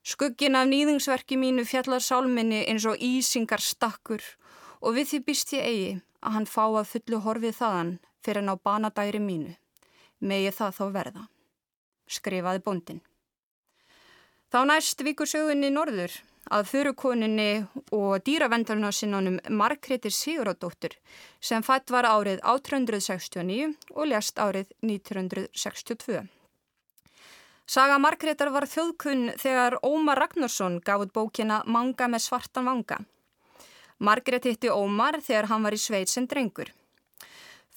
[0.00, 4.22] Skuggin af nýðingsverki mínu fjallar sálminni eins og ísingar stakkur
[4.80, 5.90] og við því býst ég eigi
[6.24, 7.92] að hann fá að fullu horfið þaðan
[8.24, 9.52] fyrir hann á banadæri mínu.
[10.20, 11.26] Megi það þá verða.
[12.08, 13.04] Skrifaði bondin.
[14.50, 16.16] Þá næst vikur sögunni norður
[16.50, 17.50] að fyrirkoninni
[17.94, 20.96] og dýravendalunarsinnanum Margretir Siguradóttur
[21.40, 26.24] sem fætt var árið 1869 og lest árið 1962.
[27.70, 32.96] Saga Margreðar var þjóðkunn þegar Ómar Ragnarsson gaf út bókina Manga með svartan vanga.
[34.02, 36.72] Margreð hitti Ómar þegar hann var í sveit sem drengur.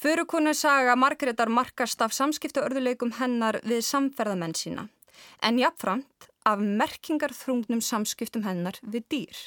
[0.02, 4.88] Förukonu saga Margreðar markast af samskipta örðuleikum hennar við samferðamenn sína,
[5.46, 9.46] en jafnframt af merkingarþrungnum samskiptum hennar við dýr.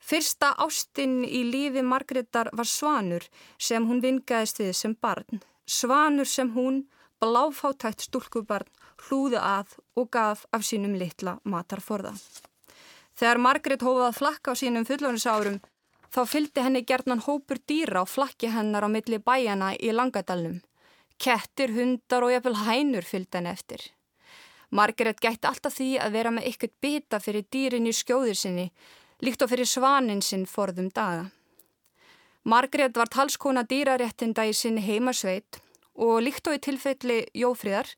[0.00, 5.44] Fyrsta ástinn í lífi Margreðar var Svanur sem hún vingaðist við sem barn.
[5.68, 6.86] Svanur sem hún,
[7.22, 8.68] bláfátætt stúlkubarn,
[9.06, 12.12] hlúði að og gaf af sínum litla matarforða.
[13.16, 15.60] Þegar Margret hófað að flakka á sínum fullónisárum
[16.12, 20.60] þá fylgdi henni gerðnan hópur dýra á flakki hennar á milli bæjana í langadalnum.
[21.16, 23.80] Kettir, hundar og jafnvel hænur fylgdi henni eftir.
[24.70, 28.70] Margret gætti alltaf því að vera með ykkert bita fyrir dýrin í skjóður sinni,
[29.24, 31.30] líkt og fyrir svanin sinn forðum daga.
[32.44, 35.62] Margret var talskona dýraréttinda í sinni heimasveit
[35.96, 37.88] og líkt og í tilfelli Jófríðar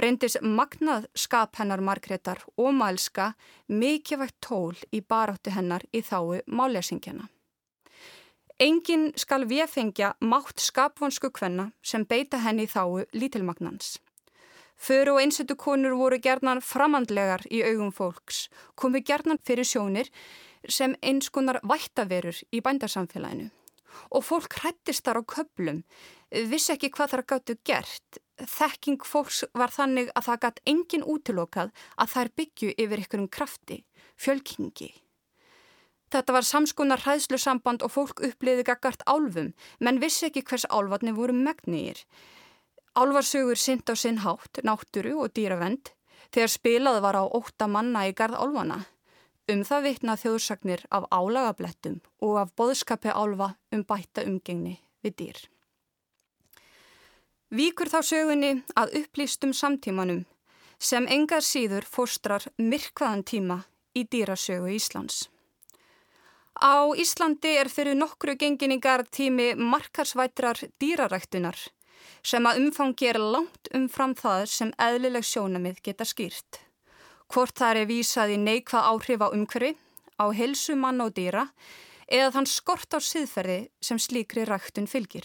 [0.00, 3.32] reyndis magnað skap hennar Margreðar og mælska
[3.68, 7.28] mikilvægt tól í baráttu hennar í þáu málesingjana.
[8.60, 13.96] Engin skal viðfengja mátt skapvonsku kvenna sem beita henni í þáu lítilmagnans.
[14.76, 20.10] Föru og einsettu konur voru gerðnan framandlegar í augum fólks, komu gerðnan fyrir sjónir
[20.68, 23.50] sem einskonar vættaverur í bændarsamfélaginu
[24.10, 25.82] og fólk hrættist þar á köplum,
[26.50, 28.20] vissi ekki hvað þar gáttu gert.
[28.42, 33.82] Þekking fólks var þannig að það gatt engin útilokað að þær byggju yfir ykkurum krafti,
[34.16, 34.90] fjölkingi.
[36.12, 41.14] Þetta var samskonar hræðslu samband og fólk uppliði gaggart álfum, menn vissi ekki hvers álvatni
[41.16, 42.02] voru megnir.
[42.92, 45.94] Álvarsögur synd á sinn hátt, nátturu og dýravend,
[46.28, 48.82] þegar spilað var á ótta manna í garð álvana.
[49.50, 55.40] Um það vitna þjóðsagnir af álagablettum og af boðskapi álfa um bætta umgengni við dýr.
[57.50, 60.22] Víkur þá sögunni að upplýstum samtímanum
[60.78, 63.58] sem engar síður fóstrar myrkvaðan tíma
[63.98, 65.26] í dýrasögu Íslands.
[66.62, 71.58] Á Íslandi er fyrir nokkru genginingar tími markarsvætrar dýraræktunar
[72.22, 76.62] sem að umfangi er langt umfram það sem eðlileg sjónamið geta skýrt
[77.32, 79.72] hvort það er vísað í neikvað áhrif á umhverfi,
[80.20, 81.46] á helsu mann og dýra
[82.12, 85.24] eða þann skort á síðferði sem slíkri ræktun fylgir.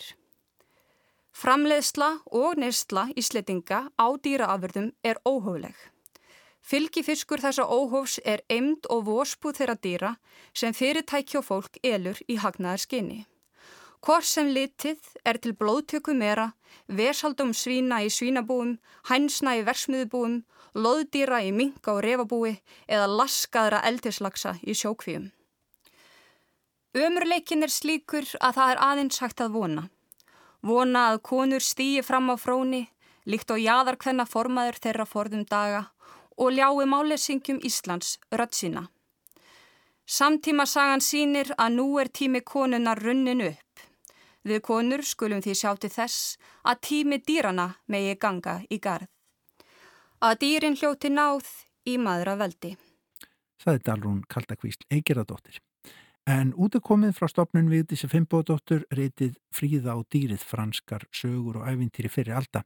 [1.37, 5.75] Framleiðsla og neysla íslettinga á dýraafurðum er óhófleg.
[6.67, 10.13] Fylgifiskur þessa óhófs er eimd og vorspúð þeirra dýra
[10.57, 13.19] sem fyrirtæki og fólk elur í hagnaðar skinni.
[14.05, 16.51] Hvort sem litið er til blóðtöku mera,
[16.87, 18.77] versaldum svína í svínabúum,
[19.09, 20.43] hænsna í versmiðubúum
[20.77, 22.53] loðdýra í minga og refabúi
[22.87, 25.31] eða laskaðra eldislaksa í sjókvíum.
[26.97, 29.83] Ömurleikin er slíkur að það er aðeins hægt að vona.
[30.65, 32.87] Vona að konur stýji fram á fróni,
[33.25, 35.83] líkt og jáðarkvenna formaður þeirra forðum daga
[36.37, 38.87] og ljái málesingjum Íslands rödd sína.
[40.07, 43.66] Samtíma sagan sínir að nú er tími konunar runnin upp.
[44.47, 49.11] Við konur skulum því sjá til þess að tími dýrana megi ganga í garð
[50.23, 51.47] að dýrin hljóti náð
[51.85, 52.75] í maður að veldi.
[53.61, 55.59] Það er Dalrún Kaldakvísl Eigeradóttir.
[56.27, 61.61] En út er komið frá stopnun við þessi fimmбóðdóttur reytið fríða á dýrið franskar sögur
[61.61, 62.63] og ævintýri fyrir alda.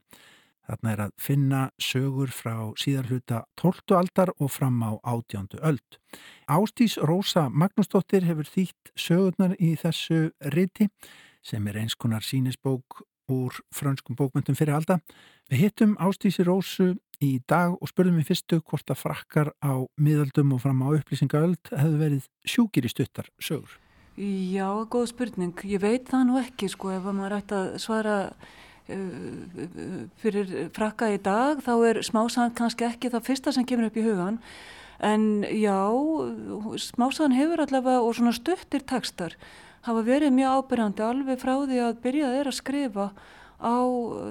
[0.66, 3.94] Þarna er að finna sögur frá síðarhluta 12.
[3.98, 5.60] aldar og fram á 18.
[5.62, 5.98] öld.
[6.50, 10.88] Ástís Rósa Magnúsdóttir hefur þýtt sögurnar í þessu reyti
[11.46, 13.02] sem er eins konar sínisbók
[13.32, 14.98] úr franskum bókmyndum fyrir alda.
[15.50, 20.54] Við hittum Ástísi Rósu í dag og spurðum við fyrstu hvort að frakkar á miðaldum
[20.56, 23.78] og fram á upplýsingaöld hefðu verið sjúkir í stuttar sögur.
[24.16, 25.56] Já, góð spurning.
[25.64, 31.18] Ég veit það nú ekki sko ef maður ætti að svara uh, fyrir frakka í
[31.22, 34.40] dag þá er smásagan kannski ekki það fyrsta sem kemur upp í hugan
[35.02, 35.78] en já,
[36.78, 39.34] smásagan hefur allavega og svona stuttir tekstar
[39.86, 43.06] hafa verið mjög ábyrjandi alveg frá því að byrjað er að skrifa
[43.62, 43.76] á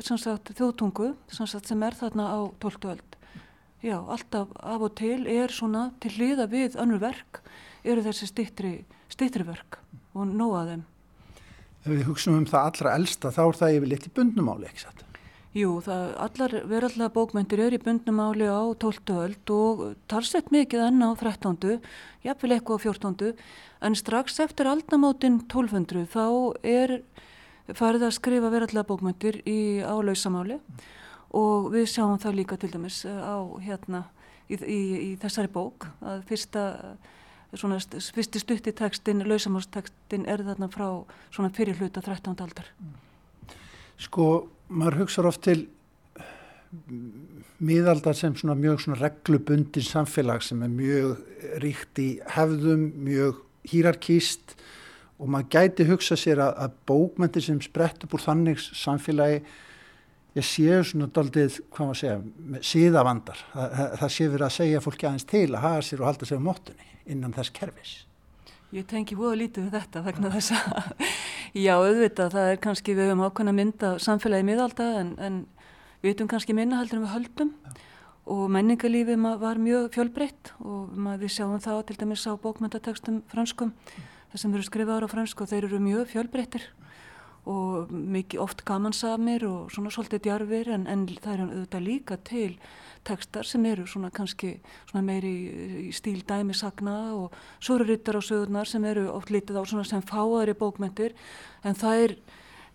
[0.04, 2.92] sagt, þjóðtungu sagt, sem er þarna á 12.
[2.94, 3.18] öld.
[3.82, 7.42] Já, alltaf af og til er svona til hliða við önnur verk
[7.84, 9.80] eru þessi stittri, verk
[10.14, 10.84] og nóa þeim.
[11.82, 15.08] Ef við hugsaum um það allra elsta þá er það yfir litið bundnumáli, ekki satt?
[15.52, 19.16] Jú, það allar verallega bókmyndir er í bundnumáli á 12.
[19.18, 21.82] öld og talsett mikið enn á 13.
[22.24, 23.34] jafnvel eitthvað á 14.
[23.82, 26.26] en strax eftir aldamátinn 1200 þá
[26.64, 26.98] er
[27.78, 30.60] farið að skrifa verallega bókmyndir í álausamáli
[31.38, 34.06] og við sjáum það líka til dæmis eh, á hérna
[34.50, 36.66] í, í, í þessari bók að fyrsta
[37.52, 37.82] svona
[38.16, 40.88] fyrsti stutti tekstin, lausamálstekstin er þarna frá
[41.34, 42.36] svona fyrir hluta 13.
[42.40, 42.72] aldar
[44.02, 45.60] Sko, maður hugsaður oft til
[47.62, 51.18] miðaldar sem svona mjög svona reglubundin samfélag sem er mjög
[51.64, 54.56] ríkt í hefðum, mjög hýrarkýst
[55.22, 59.44] og maður gæti hugsa sér að, að bókmyndir sem sprett upp úr þannig samfélagi
[60.38, 63.42] ég séu svona doldið, hvað maður segja, síðavandar.
[63.52, 66.30] Það, það, það sé verið að segja fólki aðeins til að hafa sér og halda
[66.30, 67.94] sér á móttunni innan þess kerfis.
[68.72, 70.92] Ég tengi búið að lítið við þetta vegna þess að,
[71.66, 75.42] já, auðvitað, það er kannski við höfum ákveðin að mynda samfélagi miðalda en, en
[76.00, 77.52] við veitum kannski minna heldur en við höldum
[78.26, 83.74] og menningarlífið var mjög fjölbreytt og við sjáum það til dæmis á bókmyndatekstum franskum,
[84.34, 86.70] þessum eru skrifaður á fransku og þeir eru mjög fjölbreyttir
[87.50, 92.52] og mikið oft gamansamir og svona svolítið djarfir en, en það er auðvitað líka til
[93.08, 94.60] tekstar sem eru svona kannski
[94.92, 99.64] svona meiri stíl dæmisagna og svo eru ryttar á sögurnar sem eru oft litið á
[99.66, 101.18] svona sem fáaðri bókmentir
[101.66, 102.16] en það er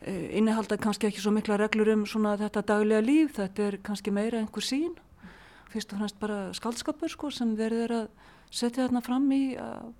[0.02, 4.10] e, innihalda kannski ekki svo mikla reglur um svona þetta daglega líf, þetta er kannski
[4.10, 4.98] meira einhver sín,
[5.72, 8.08] fyrst og fremst bara skaldskapur sko sem verður að
[8.50, 9.44] setja þarna fram í,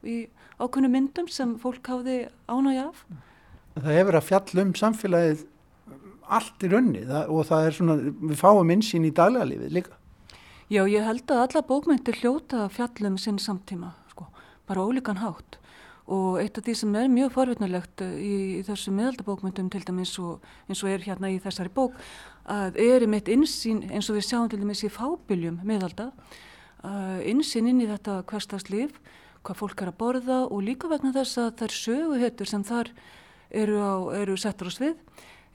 [0.07, 0.17] í
[0.61, 3.07] ákveðnu myndum sem fólk hafði ánægja af
[3.77, 5.45] það hefur að fjalla um samfélagið
[6.37, 7.97] allt í raunni það, og það er svona,
[8.31, 10.01] við fáum insýn í daglegalífið líka.
[10.67, 14.27] Já, ég held að alla bókmyndir hljóta að fjalla um sinn samtíma, sko,
[14.67, 15.61] bara ólíkan hátt
[16.07, 20.13] og eitt af því sem er mjög forvittnulegt eh, í, í þessu miðaldabókmyndum til dæmis
[20.23, 21.97] og eins og er hérna í þessari bók
[22.47, 26.11] að er í mitt insýn eins og við sjáum til dæmis í fábiljum miðalda,
[26.87, 29.01] uh, insýn inn í þetta hverstagslíf,
[29.47, 32.93] hvað fólk er að borða og líka vegna þess að er söguhettur sem þar
[33.51, 34.97] eru, á, eru settur á svið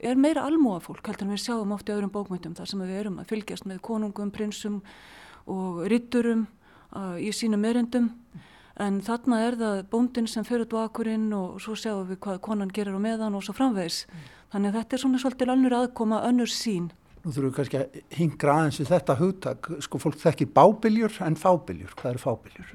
[0.02, 2.96] er meira almúa fólk heldur en við sjáum oft í öðrum bókmyndum þar sem við
[2.98, 4.80] erum að fylgjast með konungum, prinsum
[5.50, 6.46] og ritturum
[6.96, 8.10] uh, í sínum erindum
[8.82, 12.40] en þarna er það bóndin sem fyrir út á akkurinn og svo sjáum við hvað
[12.44, 14.30] konan gerir á meðan og svo framvegs mm.
[14.52, 16.90] Þannig að þetta er svona svolítið önnur aðkoma, önnur sín
[17.22, 21.36] Nú þurfum við kannski að hingra aðeins við þetta hugtak, sko fólk þekkir bábiljur en
[21.38, 22.72] fábiljur, hvað eru fábiljur?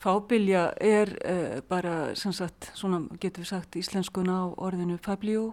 [0.00, 5.50] Fábilja er uh, bara, sem sagt, svona getur við sagt íslenskuna á orðinu fablió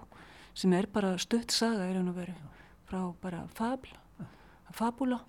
[0.55, 2.37] sem er bara stutt saga er hann að vera
[2.89, 3.91] frá bara fabl,
[4.73, 5.19] fabula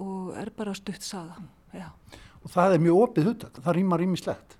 [0.00, 1.42] og er bara stutt saga,
[1.74, 1.90] já.
[2.40, 4.59] Og það er mjög opið huttak, það rýmar rýmislegt.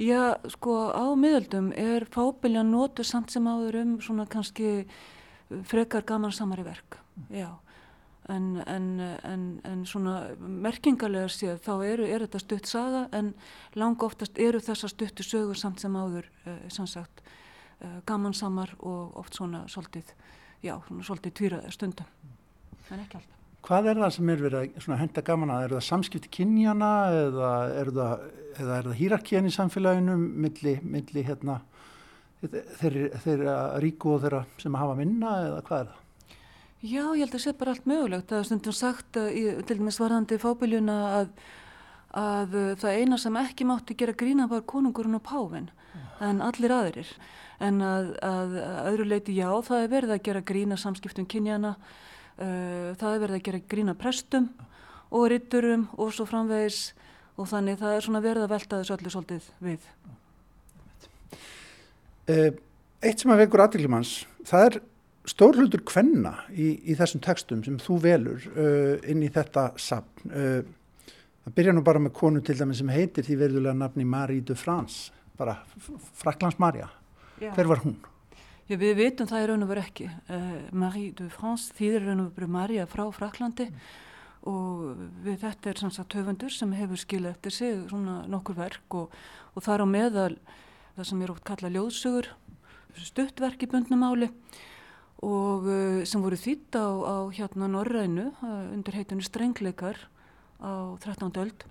[0.00, 4.86] Já, sko á miðöldum er fábilja nótu samt sem áður um svona kannski
[5.68, 6.96] frekar gaman samari verk,
[7.28, 7.50] já.
[8.30, 13.32] En, en, en, en svona merkingarlega séð þá eru, er þetta stutt saga en
[13.74, 17.24] lang oftast eru þessa stuttu sögur samt sem áður uh, sannsagt
[17.82, 20.14] uh, gamansamar og oft svona svolítið,
[20.62, 22.16] já, svona svolítið týraði stundum,
[22.88, 23.41] en ekki alltaf.
[23.62, 25.64] Hvað er það sem er verið að henda gaman að?
[25.64, 28.24] Er það samskipti kynjana eða er það,
[28.58, 31.60] það hýrakíðan í samfélaginu milli, milli hérna,
[32.42, 35.98] þeirra, þeirra ríku og þeirra sem hafa minna eða hvað er það?
[36.82, 38.26] Já, ég held að það sé bara allt mögulegt.
[38.26, 41.28] Það er stundum sagt uh, í, til dæmis varðandi fábiljuna að,
[42.18, 45.70] að uh, það eina sem ekki mátti gera grína var konungurinn og páfinn
[46.22, 47.12] en allir aðrir.
[47.62, 48.56] En að, að,
[48.90, 51.76] öðru leiti já, það er verið að gera grína samskiptum kynjana,
[52.36, 54.48] það er verið að gera grína prestum
[55.12, 56.92] og ritturum og svo framvegis
[57.36, 59.90] og þannig það er svona verið að velta þessu allir svolítið við.
[63.02, 64.14] Eitt sem að vekur aðdegljumans,
[64.48, 64.78] það er
[65.28, 70.32] stór hlutur kvenna í, í þessum textum sem þú velur uh, inn í þetta sapn
[70.34, 70.62] uh,
[71.44, 74.56] það byrja nú bara með konu til dæmi sem heitir því verðulega nafni Marie de
[74.58, 75.60] France bara
[76.18, 76.90] Fraklands Marja
[77.42, 77.96] hver var hún?
[78.72, 82.32] Við veitum það í raun og veru ekki uh, Marie de France þýðir raun og
[82.36, 83.80] veru Marja frá Fraklandi mm.
[84.48, 89.16] og við þetta er sannsagt höfundur sem hefur skilja eftir sig svona nokkur verk og,
[89.52, 90.36] og þar á meðal
[90.96, 92.30] það sem er oft kallað ljóðsugur
[93.02, 94.30] stuttverk í bundnumáli
[95.22, 100.00] og uh, sem voru þýtt á, á hérna Norrænu uh, undir heitinu Strengleikar
[100.62, 101.28] á 13.
[101.42, 101.68] öld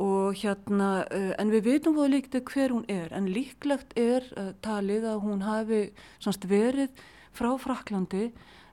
[0.00, 3.08] og hérna uh, en við veitum hvað líktið hver hún er.
[3.12, 4.26] En líklegt er
[4.64, 5.82] talið að hún hafi
[6.22, 6.90] samst, verið
[7.36, 8.30] frá Fraklandi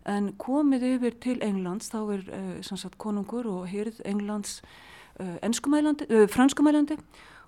[0.10, 1.91] en komið yfir til Englands.
[1.91, 2.23] Þá er
[2.65, 4.62] samst, konungur og hýrð Englands
[5.19, 6.95] franskumælandi.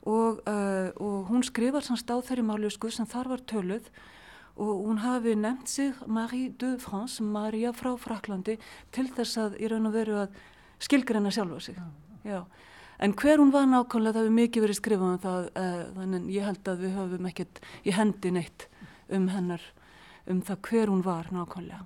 [0.02, 3.88] Og, og hún skrifar samst á þeirri málusku sem þar var töluð.
[4.60, 8.58] Og hún hafi nefnt sig Marie de France, Maria frá Fraklandi
[8.91, 10.36] til þess að í raun og veru að
[10.82, 11.80] skilgreina sjálfa sig.
[12.28, 12.43] Já.
[13.02, 16.47] En hver hún var nákvæmlega það hefur mikið verið skrifað um það uh, þannig ég
[16.49, 18.68] held að við höfum ekkert í hendi neitt
[19.12, 19.66] um hennar
[20.30, 21.86] um það hver hún var nákvæmlega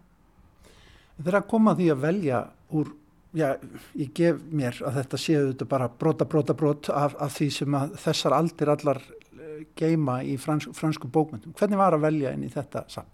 [1.16, 2.39] Þegar að koma því að velja
[2.76, 2.89] úr
[3.36, 3.53] já,
[3.95, 7.78] ég gef mér að þetta séu þetta bara brota, brota, brot af, af því sem
[7.80, 8.99] að þessar aldir allar
[9.78, 11.53] geima í frans, fransku bókmyndum.
[11.57, 13.11] Hvernig var að velja inn í þetta saman?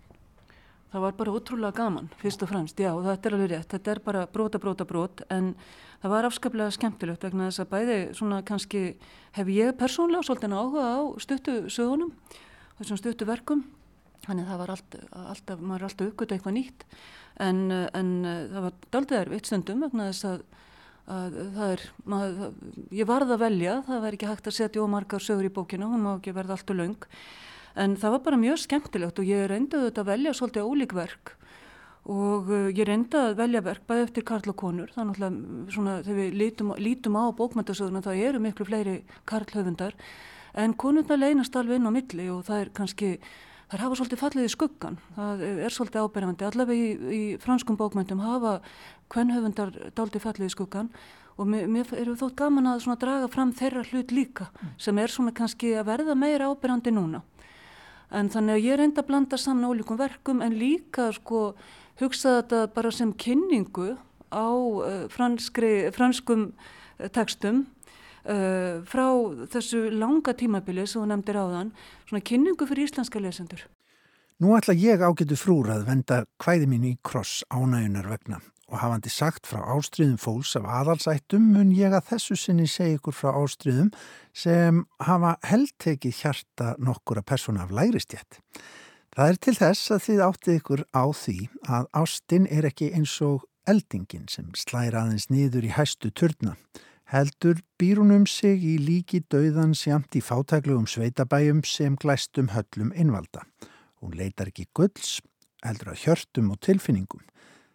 [0.92, 3.70] Það var bara útrúlega gaman, fyrst og fremst, já, og þetta er alveg rétt.
[3.72, 5.54] Þetta er bara brota, brota, brot, en
[6.02, 8.82] það var afskaplega skemmtilegt vegna þess að bæði svona kannski
[9.38, 12.16] hef ég persónlega svolítið áhuga á stuttu sögunum
[12.80, 13.66] þessum stuttu verkum
[14.26, 16.84] þannig það var allt, alltaf, maður er alltaf uppgötu eitthvað nýtt.
[17.42, 20.44] En, en það var daldið erfitt stundum vegna þess að,
[21.16, 22.52] að það er, maður,
[23.00, 26.06] ég varð að velja, það var ekki hægt að setja ómargar sögur í bókina, hún
[26.06, 27.08] má ekki verða allt og laung
[27.80, 31.36] en það var bara mjög skemmtilegt og ég reyndaði þetta að velja svolítið ólík verk
[32.10, 34.90] og uh, ég reynda að velja verk bæði eftir Karl og konur.
[34.96, 38.98] Er náttúrulega svona þegar við lítum, lítum á bókmyndasöguna það eru miklu fleiri
[39.30, 39.98] Karl höfundar
[40.58, 43.12] en konurna leynast alveg inn á milli og það er kannski
[43.72, 48.20] það hafa svolítið fallið í skuggan það er svolítið áberðandi allavega í, í franskum bókmyndum
[48.20, 48.58] hafa
[49.14, 50.90] hvern höfundar dálítið fallið í skuggan
[51.40, 54.50] og mér, mér eru þótt gaman að draga fram þeirra hlut líka
[54.82, 57.24] sem er svona kannski að verða meira áberðandi núna.
[58.12, 61.54] En þannig að ég reynda að blanda saman ólíkum verkum en líka sko
[62.02, 63.96] hugsa þetta bara sem kynningu
[64.32, 67.66] á uh, franskri, franskum uh, tekstum
[68.26, 69.08] uh, frá
[69.52, 71.76] þessu langa tímabili sem hún nefndir áðan,
[72.08, 73.68] svona kynningu fyrir íslenska lesendur.
[74.42, 78.40] Nú ætla ég ágætu frúr að venda hvæði mín í kross ánægunar vegna
[78.72, 83.16] og hafandi sagt frá ástriðum fólks af aðalsættum mun ég að þessu sinni segja ykkur
[83.16, 83.92] frá ástriðum
[84.34, 88.40] sem hafa heldtekið hjarta nokkura persóna af lægristjætt.
[89.12, 91.34] Það er til þess að þið áttið ykkur á því
[91.68, 96.54] að ástin er ekki eins og eldingin sem slæra aðeins niður í hæstu turna.
[97.12, 102.96] Heldur býr hún um sig í líki döðans jamt í fátæklugum sveitabæjum sem glæstum höllum
[102.96, 103.44] innvalda.
[104.00, 105.20] Hún leitar ekki gulls,
[105.60, 107.28] heldur að hjörtum og tilfinningum.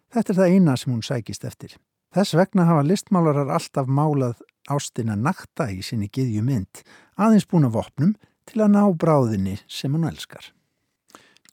[0.09, 1.77] Þetta er það eina sem hún sækist eftir.
[2.17, 4.41] Þess vegna hafa listmálarar alltaf málað
[4.73, 6.81] ástina nakta í sinni giðju mynd,
[7.13, 8.17] aðeins búin af opnum
[8.49, 10.56] til að ná bráðinni sem hún elskar.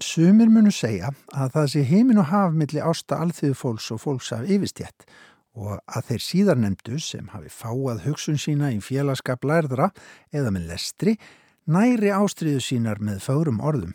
[0.02, 4.32] Sumir munu segja að það sé heimin og haf milli ásta alþjóðu fólks og fólks
[4.34, 5.04] af yfirstjætt
[5.54, 9.92] og að þeir síðar nefndu sem hafi fáað hugsun sína í félagskap lærðra
[10.34, 11.14] eða með lestri
[11.70, 13.94] næri ástriðu sínar með fárum orðum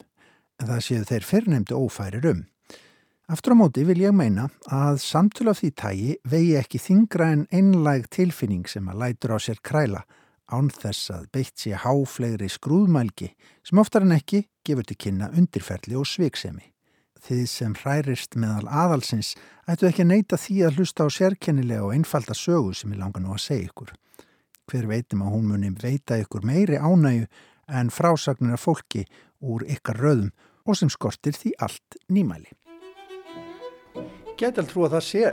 [0.59, 2.45] en það séu þeir fyrrnemdu ófærir um.
[3.27, 7.43] Aftur á móti vil ég meina að samtölu af því tægi vegi ekki þingra en
[7.51, 10.05] einlæg tilfinning sem að lætur á sér kræla
[10.49, 13.31] án þess að beitt sé háflegri skrúðmælgi
[13.65, 16.71] sem oftar en ekki gefur til kynna undirferli og sviksemi.
[17.19, 19.33] Þið sem hærist meðal aðalsins
[19.67, 23.23] ættu ekki að neyta því að hlusta á sérkennilega og einfalda sögu sem ég langar
[23.23, 23.91] nú að segja ykkur.
[24.69, 27.27] Hver veitum að hún muni veita ykkur meiri ánægu
[27.67, 29.03] en frásagnir af fólki
[29.41, 30.31] úr ykkar röðum
[30.65, 32.51] og sem skortir því allt nýmæli.
[34.39, 35.23] Gæti allt trú að það sé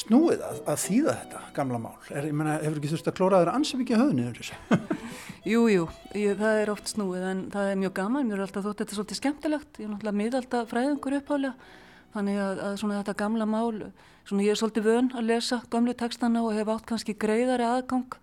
[0.00, 1.96] snúið að, að þýða þetta gamla mál?
[2.08, 5.00] Er, ég menna, hefur ekki þurft að klóra þeirra ansið mikið höfni yfir þessu?
[5.52, 5.84] Jú,
[6.14, 8.98] það er oft snúið en það er mjög gaman, mér er alltaf þótt þetta er
[9.00, 11.70] svolítið skemmtilegt, ég er náttúrulega miðalda fræðingur upphálega,
[12.14, 13.80] þannig að, að svona þetta gamla mál,
[14.28, 18.18] svona ég er svolítið vön að lesa gamlu textana og hef átt kannski greiðari aðgang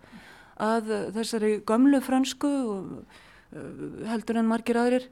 [0.60, 5.06] að þessari gamlu fransku og uh, heldur en margir aðrir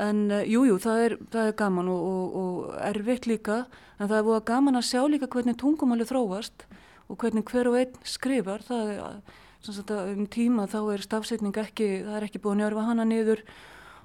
[0.00, 3.64] en jújú, jú, það, það er gaman og, og, og erfitt líka
[3.98, 6.64] en það er búið gaman að sjá líka hvernig tungumáli þróast
[7.12, 8.64] og hvernig hver og einn skrifar.
[8.64, 13.06] Það er um tíma þá er stafsetning ekki, það er ekki búið að njörfa hana
[13.06, 13.44] niður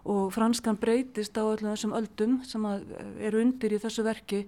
[0.08, 2.68] og franskan breytist á öllum þessum öldum sem
[3.24, 4.46] eru undir í þessu verki.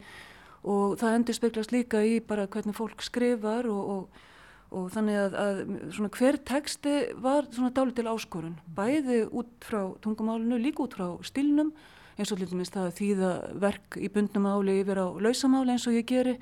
[0.68, 4.24] Og það endur speklast líka í bara hvernig fólk skrifar og, og,
[4.70, 10.60] og þannig að, að hver texti var svona dálit til áskorun bæði út frá tungumálinu,
[10.62, 11.74] líka út frá stilnum
[12.20, 13.30] eins og líka minnst það að þýða
[13.64, 16.36] verk í bundnum áli yfir á lausamáli eins og ég geri.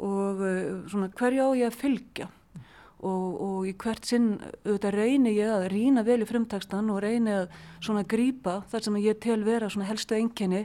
[0.00, 0.40] Og
[0.90, 2.28] svona hverja á ég að fylgja?
[3.06, 7.34] Og, og í hvert sinn auðvitað reyni ég að rýna vel í frumtakstan og reyni
[7.42, 7.52] að
[7.84, 10.62] svona grýpa þar sem ég tel vera svona helstu enginni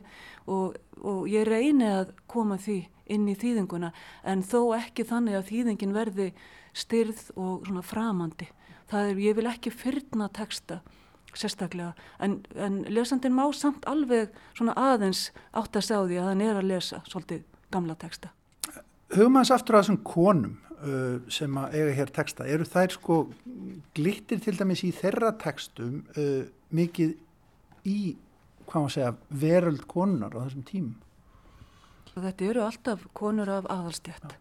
[0.48, 2.80] og, og ég reyni að koma því
[3.12, 3.92] inn í þýðinguna.
[4.24, 6.30] En þó ekki þannig að þýðingin verði
[6.74, 8.47] styrð og svona framandi.
[8.91, 10.82] Það er, ég vil ekki fyrna teksta
[11.38, 16.28] sérstaklega en, en lesandin má samt alveg svona aðeins átt að segja á því að
[16.30, 18.32] hann er að lesa svolítið gamla teksta.
[19.15, 23.19] Hugum aðeins aftur að þessum konum uh, sem að eiga hér texta, eru þær sko
[23.95, 26.43] glittir til dæmis í þeirra textum uh,
[26.76, 27.15] mikið
[27.88, 28.15] í,
[28.67, 29.13] hvað maður segja,
[29.45, 30.99] veröld konunar á þessum tímum?
[32.11, 34.36] Þetta eru alltaf konur af aðalstjætt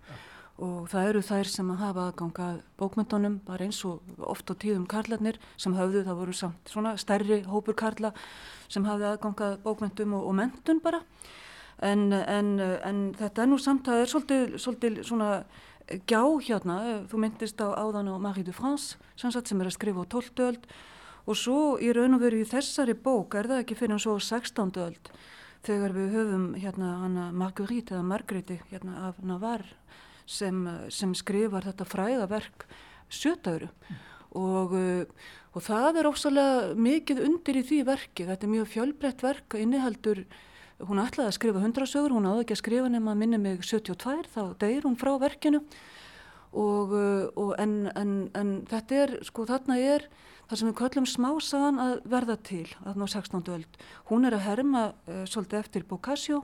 [0.60, 2.48] og það eru þær sem að hafa aðganga
[2.80, 7.40] bókmyndunum, bara eins og oft á tíðum karlarnir sem hafðu, það voru samt svona stærri
[7.48, 8.12] hópur karla
[8.68, 11.00] sem hafði aðganga bókmyndum og, og mentun bara
[11.80, 15.32] en, en, en þetta er nú samt að það er svolítið, svolítið svona
[16.06, 16.78] gjá hérna,
[17.10, 20.46] þú myndist á áðan á Marie de France sem, sem er að skrifa á 12.
[20.46, 20.70] öld
[21.26, 24.18] og svo í raun og veru í þessari bók er það ekki fyrir en svo
[24.20, 24.76] 16.
[24.84, 25.12] öld
[25.66, 29.79] þegar við höfum hérna hana Marguerite eða Margréti hérna af Navarre
[30.30, 30.62] sem,
[30.92, 32.66] sem skrifar þetta fræðaverk
[33.10, 33.98] sjötauru mm.
[34.38, 34.76] og,
[35.56, 40.22] og það er ósalega mikið undir í því verki, þetta er mjög fjölbreytt verk, innihaldur,
[40.86, 43.64] hún ætlaði að skrifa 100 sögur, hún áði ekki að skrifa nema að minna mig
[43.66, 45.64] 72, þá deyir hún frá verkinu
[46.56, 46.94] og,
[47.38, 50.06] og en, en, en þetta er, sko þarna er
[50.50, 53.42] það sem við köllum smásagan að verða til, þarna á 16.
[53.54, 56.42] öld, hún er að herma uh, svolítið eftir Boccaccio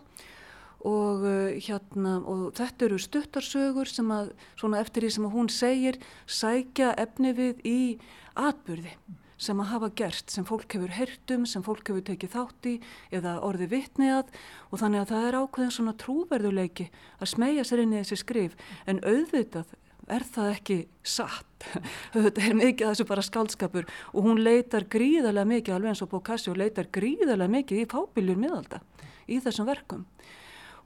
[0.87, 6.01] og uh, hérna og þetta eru stuttarsögur sem að svona eftir því sem hún segir
[6.27, 7.79] sækja efni við í
[8.37, 8.95] atbyrði
[9.37, 12.75] sem að hafa gert, sem fólk hefur hertum, sem fólk hefur tekið þátt í
[13.15, 14.31] eða orði vittni að.
[14.71, 16.87] Og þannig að það er ákveðin svona trúverðuleiki
[17.21, 18.57] að smegja sér inn í þessi skrif.
[18.89, 19.75] En auðvitað
[20.13, 21.69] er það ekki satt.
[22.15, 26.55] Þetta er mikið þessu bara skaldskapur og hún leitar gríðarlega mikið alveg eins og Boccaccio
[26.57, 28.83] leitar gríðarlega mikið í fábiljur miðalda
[29.27, 30.05] í þessum verkum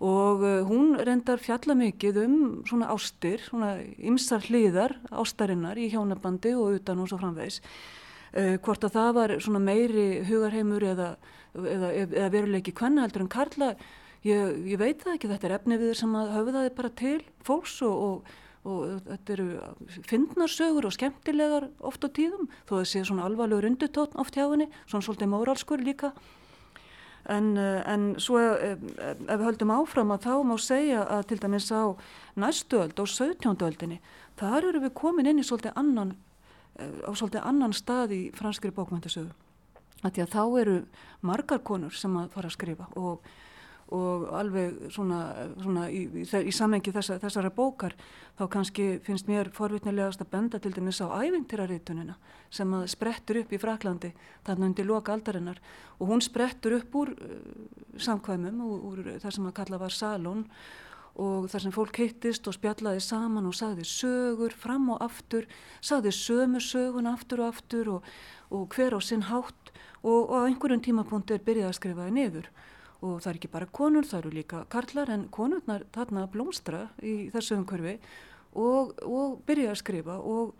[0.00, 2.36] og uh, hún reyndar fjalla mikið um
[2.68, 7.60] svona ástir, svona ymsar hliðar ástarinnar í hjónabandi og utan og svo framvegs.
[8.32, 11.10] Uh, hvort að það var svona meiri hugarheimur eða,
[11.52, 13.74] eða, eða veruleiki hvenna heldur en Karla,
[14.24, 18.00] ég, ég veit það ekki, þetta er efniviður sem að höfðaði bara til fólks og,
[18.06, 18.34] og,
[18.70, 19.48] og þetta eru
[20.08, 24.46] fyndnarsögur og skemmtilegar oft á tíðum, þó að það sé svona alvarlegur undutótt oft hjá
[24.46, 26.14] henni, svona svolítið móralskur líka
[27.30, 31.38] En, eh, en svo ef, ef við höldum áfram að þá má segja að til
[31.42, 31.94] dæmis á
[32.36, 33.62] næstöld og 17.
[33.66, 34.00] öldinni,
[34.40, 36.16] þar eru við komin inn í svolítið annan,
[36.78, 38.74] eh, á svolítið annan stað í franskri
[40.24, 40.76] að þá eru
[41.22, 43.20] margar konur sem að fara að skrifa og
[43.94, 45.20] og alveg svona,
[45.58, 47.96] svona í, í, í samengi þessa, þessara bókar
[48.38, 52.14] þá kannski finnst mér forvitnilegast að benda til dæmis á ævintýraritunina
[52.54, 54.12] sem að sprettur upp í Fraklandi
[54.46, 55.58] þarna undir loka aldarinnar.
[55.98, 57.42] Og hún sprettur upp úr uh,
[57.98, 60.46] samkvæmum úr, úr það sem að kalla var salón
[61.20, 65.48] og þar sem fólk hittist og spjallaði saman og sagði sögur fram og aftur,
[65.82, 68.10] sagði sömu sögun aftur og aftur og,
[68.54, 72.52] og hver á sinn hátt og, og á einhverjum tímapunkti er byrjað að skrifaði niður
[73.00, 77.30] og það er ekki bara konur, það eru líka karlar en konurnar þarna blómstra í
[77.32, 77.96] þessu umhverfi
[78.58, 80.54] og, og byrja að skrifa og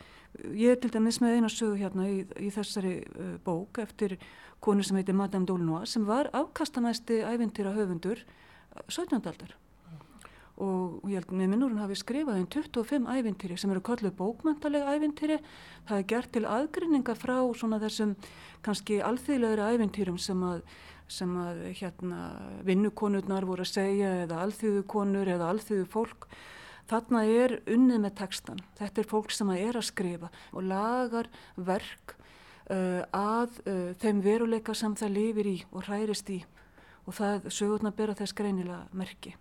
[0.55, 4.17] ég er til dæmis með eina sögu hérna í, í þessari uh, bók eftir
[4.63, 8.23] konu sem heitir Madame Dolnois sem var afkastamæsti ævintýra höfundur
[8.89, 9.19] 17.
[9.19, 9.57] Uh, aldar
[10.61, 14.93] og ég held með minnur hún hafi skrifað einn 25 ævintýri sem eru kalluð bókmæntalega
[14.97, 15.41] ævintýri
[15.89, 18.13] það er gert til aðgrinninga frá svona þessum
[18.65, 20.61] kannski alþýðlegri ævintýrum sem að
[21.11, 22.21] sem að hérna,
[22.67, 26.29] vinnukonurnar voru að segja eða alþjóðukonur eða alþjóðu fólk.
[26.91, 28.63] Þarna er unnið með textan.
[28.79, 32.15] Þetta er fólk sem að er að skrifa og lagar verk
[32.71, 36.41] uh, að uh, þeim veruleika sem það lifir í og hærist í
[37.07, 39.35] og það sögurna bera þess greinilega merki.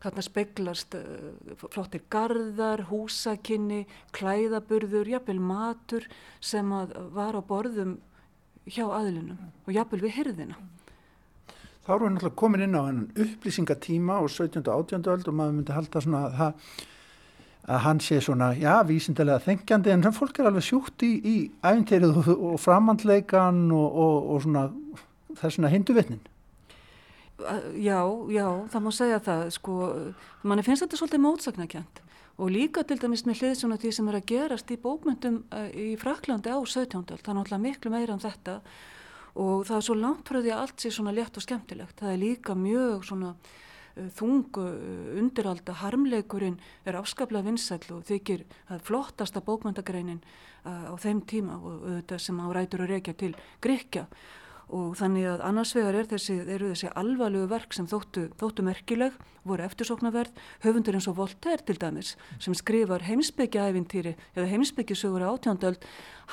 [0.00, 3.82] Þarna speglast uh, flottir gardar, húsakinni,
[4.16, 6.08] klæðaburður, jafnvel matur
[6.40, 6.68] sem
[7.16, 7.98] var á borðum
[8.68, 10.60] hjá aðlunum og jafnvel við hyrðina
[11.90, 12.82] þá erum við náttúrulega komin inn á
[13.24, 14.62] upplýsingatíma og 17.
[14.62, 15.06] og 18.
[15.10, 16.82] öld og maður myndi halda svona að, það,
[17.74, 21.36] að hann sé svona, já, vísindilega þengjandi en fólk er alveg sjúkt í, í
[21.66, 24.68] æfintýrið og, og framhandleikan og, og, og svona,
[25.40, 26.22] það svona hinduvetnin.
[27.80, 29.80] Já, já, það má segja það, sko,
[30.44, 32.04] manni finnst þetta svolítið mótsagnakjönd
[32.40, 35.68] og líka til dæmis með hlið svona því sem er að gerast í bókmyndum eh,
[35.74, 37.02] í Fraklandi á 17.
[37.02, 38.78] öld, það er náttúrulega miklu meira um þetta og
[39.34, 41.98] það er svo langt frá því að allt sé svona létt og skemmtilegt.
[42.00, 48.44] Það er líka mjög svona uh, þungu uh, undiralda harmleikurinn er afskaplega vinsæl og þykir
[48.70, 53.34] að flottasta bókmyndagreinin uh, á þeim tíma og þetta sem á rætur að reykja til
[53.62, 54.06] Grekja
[54.74, 59.16] og þannig að annars vegar er þessi, eru þessi alvarlegu verk sem þóttu, þóttu merkileg,
[59.46, 62.12] voru eftirsóknarverð, höfundur eins og Voltaire til dæmis
[62.42, 65.82] sem skrifar heimsbyggjaævintýri eða heimsbyggjusögur á átjándöld,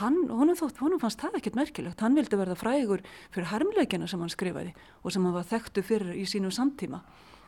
[0.02, 4.34] hann, honum, honum fannst það ekkert merkilegt, hann vildi verða frægur fyrir harmleikina sem hann
[4.34, 7.02] skrifaði og sem hann var þekktu fyrir í sínum samtíma.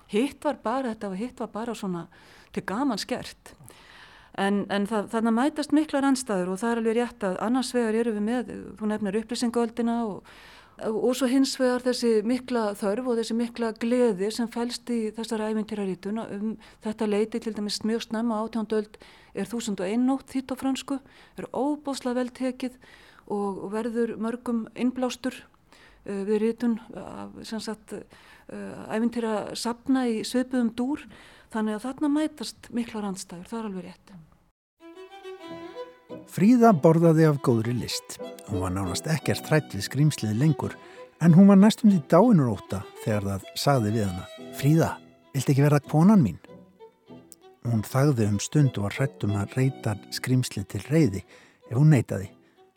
[0.10, 2.08] Hitt var bara, þetta var hitt var bara svona
[2.56, 3.54] til gaman skert.
[4.40, 8.14] En, en að mætast miklar anstæður og það er alveg rétt að annars vegar eru
[8.16, 10.30] við með, þú nefnir upplýsingöldina og
[10.88, 15.50] og svo hins vegar þessi mikla þörf og þessi mikla gleði sem fælst í þessari
[15.52, 16.54] ævintýrarítuna um
[16.84, 19.00] þetta leiti til dæmis mjög snemma átjándöld
[19.34, 21.00] er 1001 nótt þýtt á fransku,
[21.38, 22.80] er óbósla vel tekið
[23.30, 28.02] og verður mörgum innblástur uh, við rítun af uh,
[28.96, 31.06] ævintýra sapna í sveipuðum dúr
[31.54, 34.29] þannig að þarna mætast mikla randstæður, það er alveg rétt.
[36.30, 38.20] Fríða borðaði af góðri list.
[38.50, 40.76] Hún var nánast ekkert hrætt við skrýmslið lengur
[41.26, 44.92] en hún var næstum því dáinuróta þegar það sagði við hana Fríða,
[45.34, 46.38] vilt ekki verða konan mín?
[47.66, 51.92] Hún þagði um stund og var hrætt um að reyta skrýmslið til reyði ef hún
[51.96, 52.30] neytaði.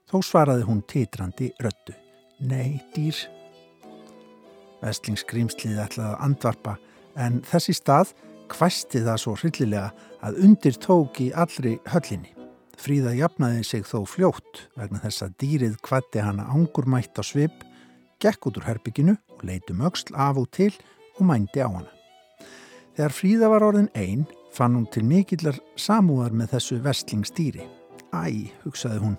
[0.09, 1.95] Þó svaraði hún titrandi röttu.
[2.41, 3.17] Nei, dýr.
[4.83, 6.79] Vestlingskrimslið ætlaði að andvarpa
[7.21, 8.17] en þessi stað
[8.53, 9.91] kvæsti það svo hryllilega
[10.25, 12.33] að undir tók í allri höllinni.
[12.81, 17.65] Fríða jafnaði sig þó fljótt vegna þess að dýrið kvatti hana angurmætt á svip,
[18.23, 20.73] gekk út úr herbygginu og leitum auksl af og til
[21.19, 21.91] og mændi á hana.
[22.97, 27.65] Þegar Fríða var orðin einn fann hún til mikillar samúðar með þessu vestlingstýri.
[28.13, 29.17] Æ, hugsaði hún,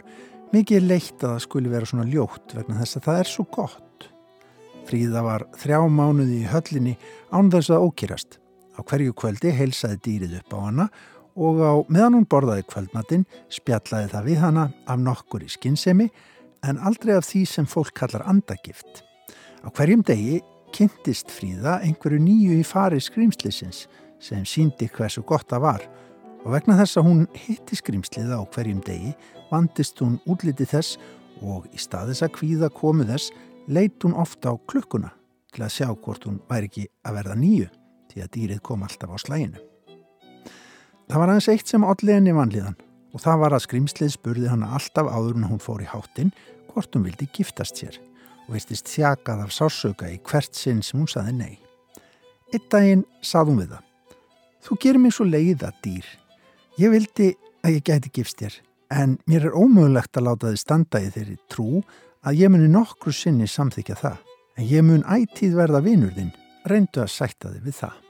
[0.53, 4.07] mikið leitt að það skuli vera svona ljótt vegna þess að það er svo gott.
[4.83, 6.93] Fríða var þrjá mánuði í höllinni
[7.33, 8.39] án þess að ókýrast.
[8.77, 10.87] Á hverju kvöldi heilsaði dýrið upp á hana
[11.35, 16.09] og á meðan hún borðaði kvöldmatinn spjallaði það við hana af nokkur í skinnsemi
[16.63, 19.03] en aldrei af því sem fólk kallar andagift.
[19.63, 20.41] Á hverjum degi
[20.73, 23.85] kynntist Fríða einhverju nýju í fari skrýmslisins
[24.23, 25.87] sem síndi hversu gott það var
[26.43, 29.13] og vegna þess að hún hitti skrýmsliða á hverjum degi
[29.51, 30.97] vandist hún útliti þess
[31.43, 33.33] og í staðis að kvíða komu þess
[33.67, 35.13] leit hún ofta á klukkuna
[35.53, 37.69] til að sjá hvort hún væri ekki að verða nýju
[38.11, 39.72] því að dýrið kom alltaf á slæginu.
[41.13, 42.77] Það var aðeins eitt sem allir henni vanlíðan
[43.13, 46.31] og það var að skrýmslið spurði hana alltaf áður en hún fór í háttin
[46.71, 47.99] hvort hún vildi giftast sér
[48.47, 51.51] og veistist þjakað af sársöka í hvert sinn sem hún saði nei.
[52.49, 53.83] Eitt daginn sað hún við það.
[54.65, 56.07] Þú gerir mér svo leiða dýr.
[56.81, 57.27] Ég vildi
[57.61, 58.57] að ég gæti gifst þér
[58.97, 61.83] en mér er ómögulegt að láta þið standa í þeirri trú
[62.25, 64.17] að ég muni nokkru sinni samþykja það.
[64.57, 66.33] En ég mun ætíð verða vinur þinn,
[66.65, 68.01] reyndu að sætta þið við það.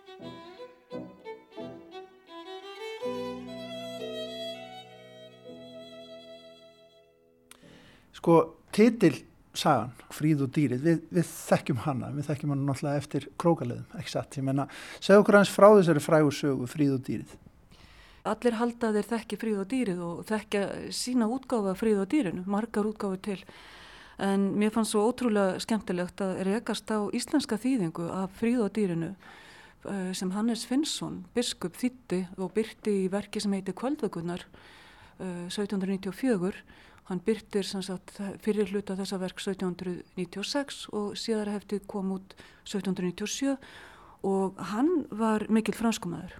[8.23, 8.37] Sko,
[8.71, 9.17] titil
[9.51, 14.11] sagan, Fríð og dýrið, við, við þekkjum hana, við þekkjum hana náttúrulega eftir krókaleðum, ekki
[14.13, 14.63] satt, ég menna,
[15.03, 17.33] segð okkur hans frá þessari frægur sögu, Fríð og dýrið.
[18.31, 20.61] Allir halda þeir þekki Fríð og dýrið og þekkja
[20.95, 23.35] sína útgáfa Fríð og dýrinu, margar útgáfi til,
[24.29, 29.11] en mér fannst svo ótrúlega skemmtilegt að rekast á íslenska þýðingu af Fríð og dýrinu
[29.17, 34.47] eh, sem Hannes Finnsson, biskup þýtti og byrti í verki sem heitir Kvöldvökunar
[35.19, 36.63] 1794 eh,
[37.09, 43.57] Hann byrtir sagt, fyrir hluta þessa verk 1796 og síðar hefti kom út 1797
[44.23, 46.37] og hann var mikil franskumæður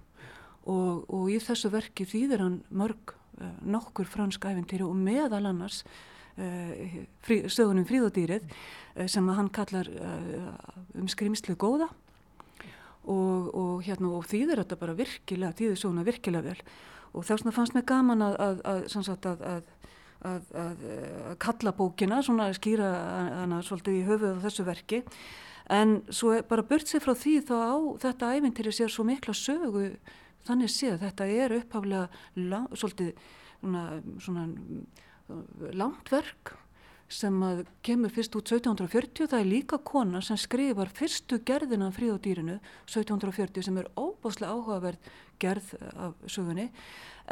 [0.64, 5.82] og, og í þessu verki þýðir hann mörg uh, nokkur fransk æfintýri og meðal annars
[6.38, 6.72] uh,
[7.26, 9.90] frí, sögunum fríðodýrið uh, sem hann kallar
[10.94, 11.90] um skrimslu góða.
[13.04, 16.68] Og, og, hérna, og þýðir þetta bara virkilega, þýðir söguna virkilega vel.
[17.12, 19.66] Og þess vegna fannst mér gaman að, að, að, að
[20.24, 20.84] að, að,
[21.30, 22.90] að kalla bókina, svona skýra
[23.42, 25.02] hana svolítið í höfuð á þessu verki.
[25.72, 29.86] En svo bara burt sér frá því þá á þetta ævintýri sér svo mikla sögu
[30.44, 30.98] þannig séð.
[31.06, 33.14] Þetta er upphaflega svolítið
[33.62, 33.86] svona,
[34.20, 34.48] svona
[35.72, 36.56] langt verk
[37.14, 37.36] sem
[37.84, 42.56] kemur fyrst út 1740 það er líka kona sem skrifar fyrstu gerðina fríð á dýrinu
[42.88, 45.10] 1740 sem er óbáslega áhugaverð
[45.42, 46.70] gerð af sögunni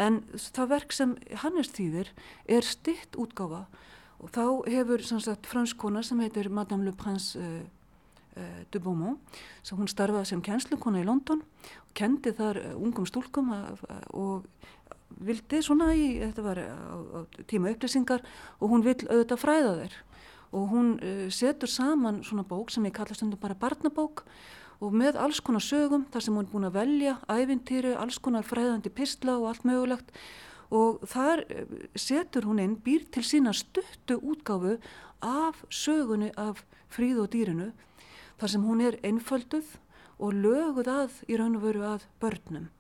[0.01, 2.13] en það verk sem Hannes þýðir
[2.49, 3.67] er stitt útgáfa.
[4.23, 7.63] Og þá hefur sagt, fransk kona sem heitir Madame Le Prince uh,
[8.39, 9.19] uh, de Beaumont
[9.67, 13.51] sem hún starfaði sem kjenslukona í London og kendi þar uh, ungum stúlkum
[14.15, 14.47] og
[15.23, 17.21] vildi svona í, þetta var á, á
[17.51, 18.23] tíma upplýsingar
[18.61, 19.99] og hún vil auðvitað fræða þeir
[20.53, 24.25] og hún uh, setur saman svona bók sem ég kalla stundum bara barnabók
[24.83, 28.47] og með alls konar sögum þar sem hún er búin að velja ævintýri, alls konar
[28.47, 30.11] fræðandi pistla og allt mögulegt.
[30.75, 31.45] Og þar
[31.95, 34.79] setur hún inn, býr til sína stuttu útgáfu
[35.23, 37.71] af sögunni af fríð og dýrinu
[38.41, 39.77] þar sem hún er einfölduð
[40.19, 42.71] og löguð að í raun og veru að börnum.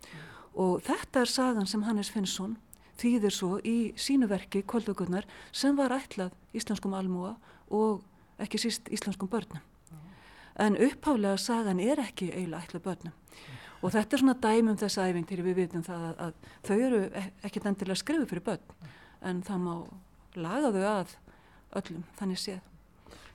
[0.58, 2.56] Og þetta er sagan sem Hannes Finnsson
[2.98, 7.36] þýðir svo í sínu verki Koldögurnar sem var ætlað íslenskum almúa
[7.70, 8.02] og
[8.42, 9.62] ekki síst íslenskum börnum
[10.60, 13.14] en upphálega sagan er ekki eiginlega ætlað börnum.
[13.82, 17.00] Og þetta er svona dæmum þess aðeins til við vitum það að, að þau eru
[17.08, 18.90] e, ekkert endilega skrifu fyrir börn.
[19.26, 19.74] En það má
[20.38, 21.16] laga þau að
[21.80, 22.60] öllum þannig séð.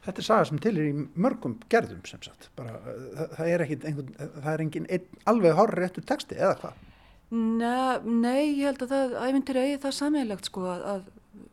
[0.08, 3.64] Þetta er saga sem til er í mörgum gerðum sem sagt, bara það, það er
[3.66, 6.86] ekki einhvern, það er engin ein, alveg hárri réttu texti eða hvað?
[7.28, 11.10] Nei, nei, ég held að það æfintir eigi það sammeilegt sko að, að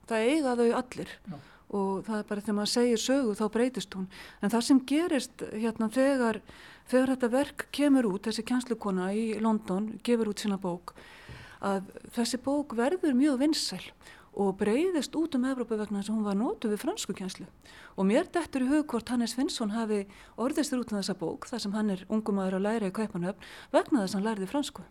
[0.07, 1.17] það eiga þau allir.
[1.33, 1.39] Já.
[1.71, 4.09] Og það er bara þegar maður segir sögu þá breytist hún.
[4.43, 6.41] En það sem gerist hérna þegar,
[6.91, 10.95] þegar þetta verk kemur út, þessi kjænslukona í London gefur út sína bók
[11.65, 13.85] að þessi bók verður mjög vinsæl
[14.35, 17.47] og breyðist út um Evrópa vegna þess að hún var nótu við fransku kjænslu
[17.95, 20.03] og mér dettur í hug hvort Hannes Finnsson hafi
[20.41, 24.03] orðistur út um þessa bók þar sem hann er ungumæður að læra í Kaupanöfn vegna
[24.03, 24.87] þess að hann læriði fransku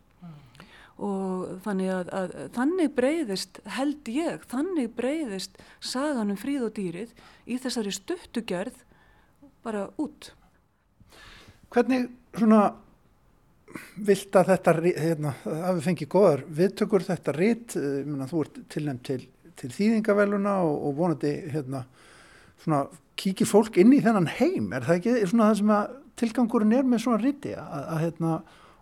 [1.01, 7.13] og þannig að, að þannig breyðist, held ég, þannig breyðist sagan um fríð og dýrið
[7.49, 8.77] í þessari stuttugerð
[9.65, 10.31] bara út.
[11.73, 12.63] Hvernig svona
[14.05, 19.21] vilt að þetta hérna, hafi fengið góðar viðtökur þetta rít, eh, þú ert tilnæmt til,
[19.57, 21.85] til þýðingaveluna og, og vonandi hérna,
[22.61, 22.85] svona
[23.19, 26.85] kíkir fólk inn í þennan heim, er það ekki svona það sem að tilgangurinn er
[26.87, 28.33] með svona að, að, að hérna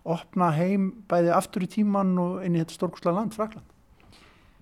[0.04, 3.68] opna heim bæði aftur í tíman og inn í þetta stórkusla land, Frakland?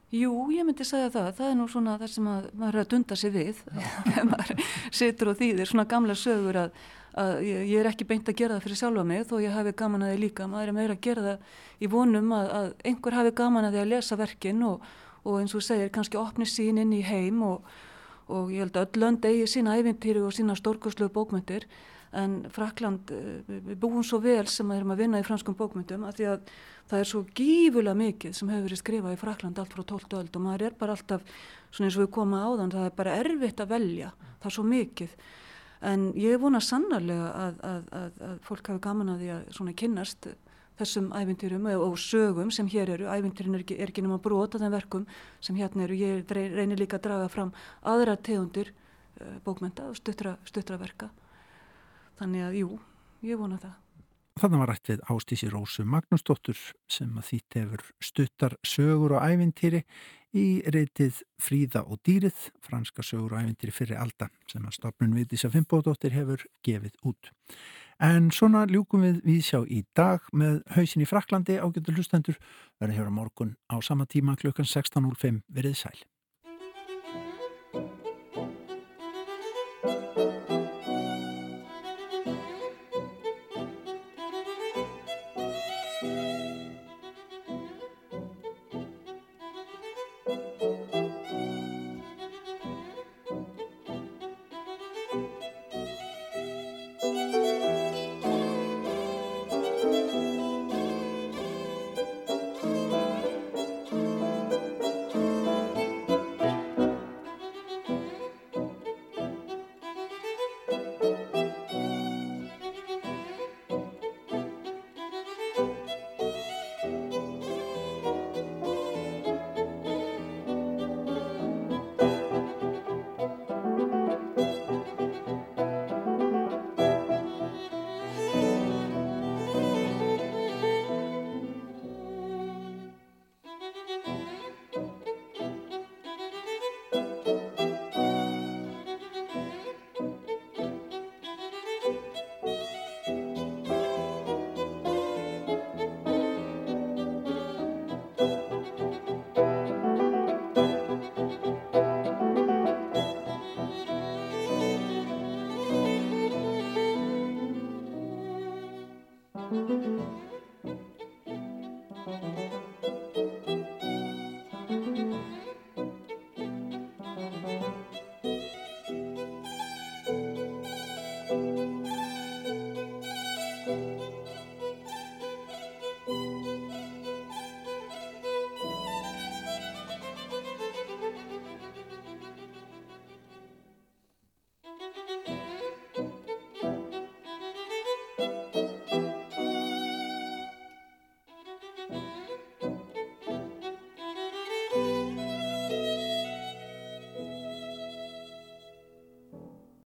[0.09, 1.27] Jú, ég myndi segja það.
[1.37, 3.59] Það er nú svona það sem að, maður er að dunda sig við
[4.07, 4.63] þegar maður
[4.99, 6.79] situr og þýðir svona gamla sögur að,
[7.21, 9.75] að ég, ég er ekki beint að gera það fyrir sjálfa mig þó ég hafi
[9.83, 10.47] gaman að því líka.
[10.49, 13.83] Maður er meira að gera það í vonum að, að einhver hafi gaman að því
[13.83, 14.89] að lesa verkin og,
[15.21, 17.69] og eins og segir kannski opni sín inn í heim og,
[18.33, 21.69] og ég held að öll lönd eigi sína æfintýri og sína stórkuslu bókmyndir
[22.11, 26.07] en Frakland, eh, við búum svo vel sem að erum að vinna í franskum bókmyndum
[26.07, 26.53] að því að
[26.89, 30.17] það er svo gífulega mikið sem hefur verið skrifað í Frakland allt frá 12.
[30.17, 31.21] öld og maður er bara alltaf,
[31.69, 34.65] svona eins og við komum áðan, það er bara erfitt að velja, það er svo
[34.65, 35.15] mikið.
[35.79, 39.75] En ég vonað sannarlega að, að, að, að fólk hafi gaman að því að svona
[39.79, 40.27] kynnast
[40.79, 44.63] þessum ævintýrum og sögum sem hér eru, ævintýrin er ekki, er ekki nema brot af
[44.63, 45.07] þeim verkum
[45.43, 47.51] sem hérna eru, ég reynir líka að draga fram
[47.83, 51.09] aðra tegundir uh, bókmynda og stuttra, stuttra verka
[52.19, 52.73] þannig að jú,
[53.25, 53.77] ég vona það.
[54.39, 59.81] Þannig var rætt við Ástísi Rósu Magnúsdóttur sem að þýtt hefur stuttar sögur og ævintýri
[60.37, 65.33] í reytið Fríða og dýrið, franska sögur og ævintýri fyrir alda sem að stopnun við
[65.33, 67.31] Dísa Fimboðdóttir hefur gefið út.
[67.99, 72.39] En svona ljúkum við við sjá í dag með hausin í Fraklandi ágættu hlustendur
[72.79, 75.99] verður hér á morgun á sama tíma klukkan 16.05 verið sæl.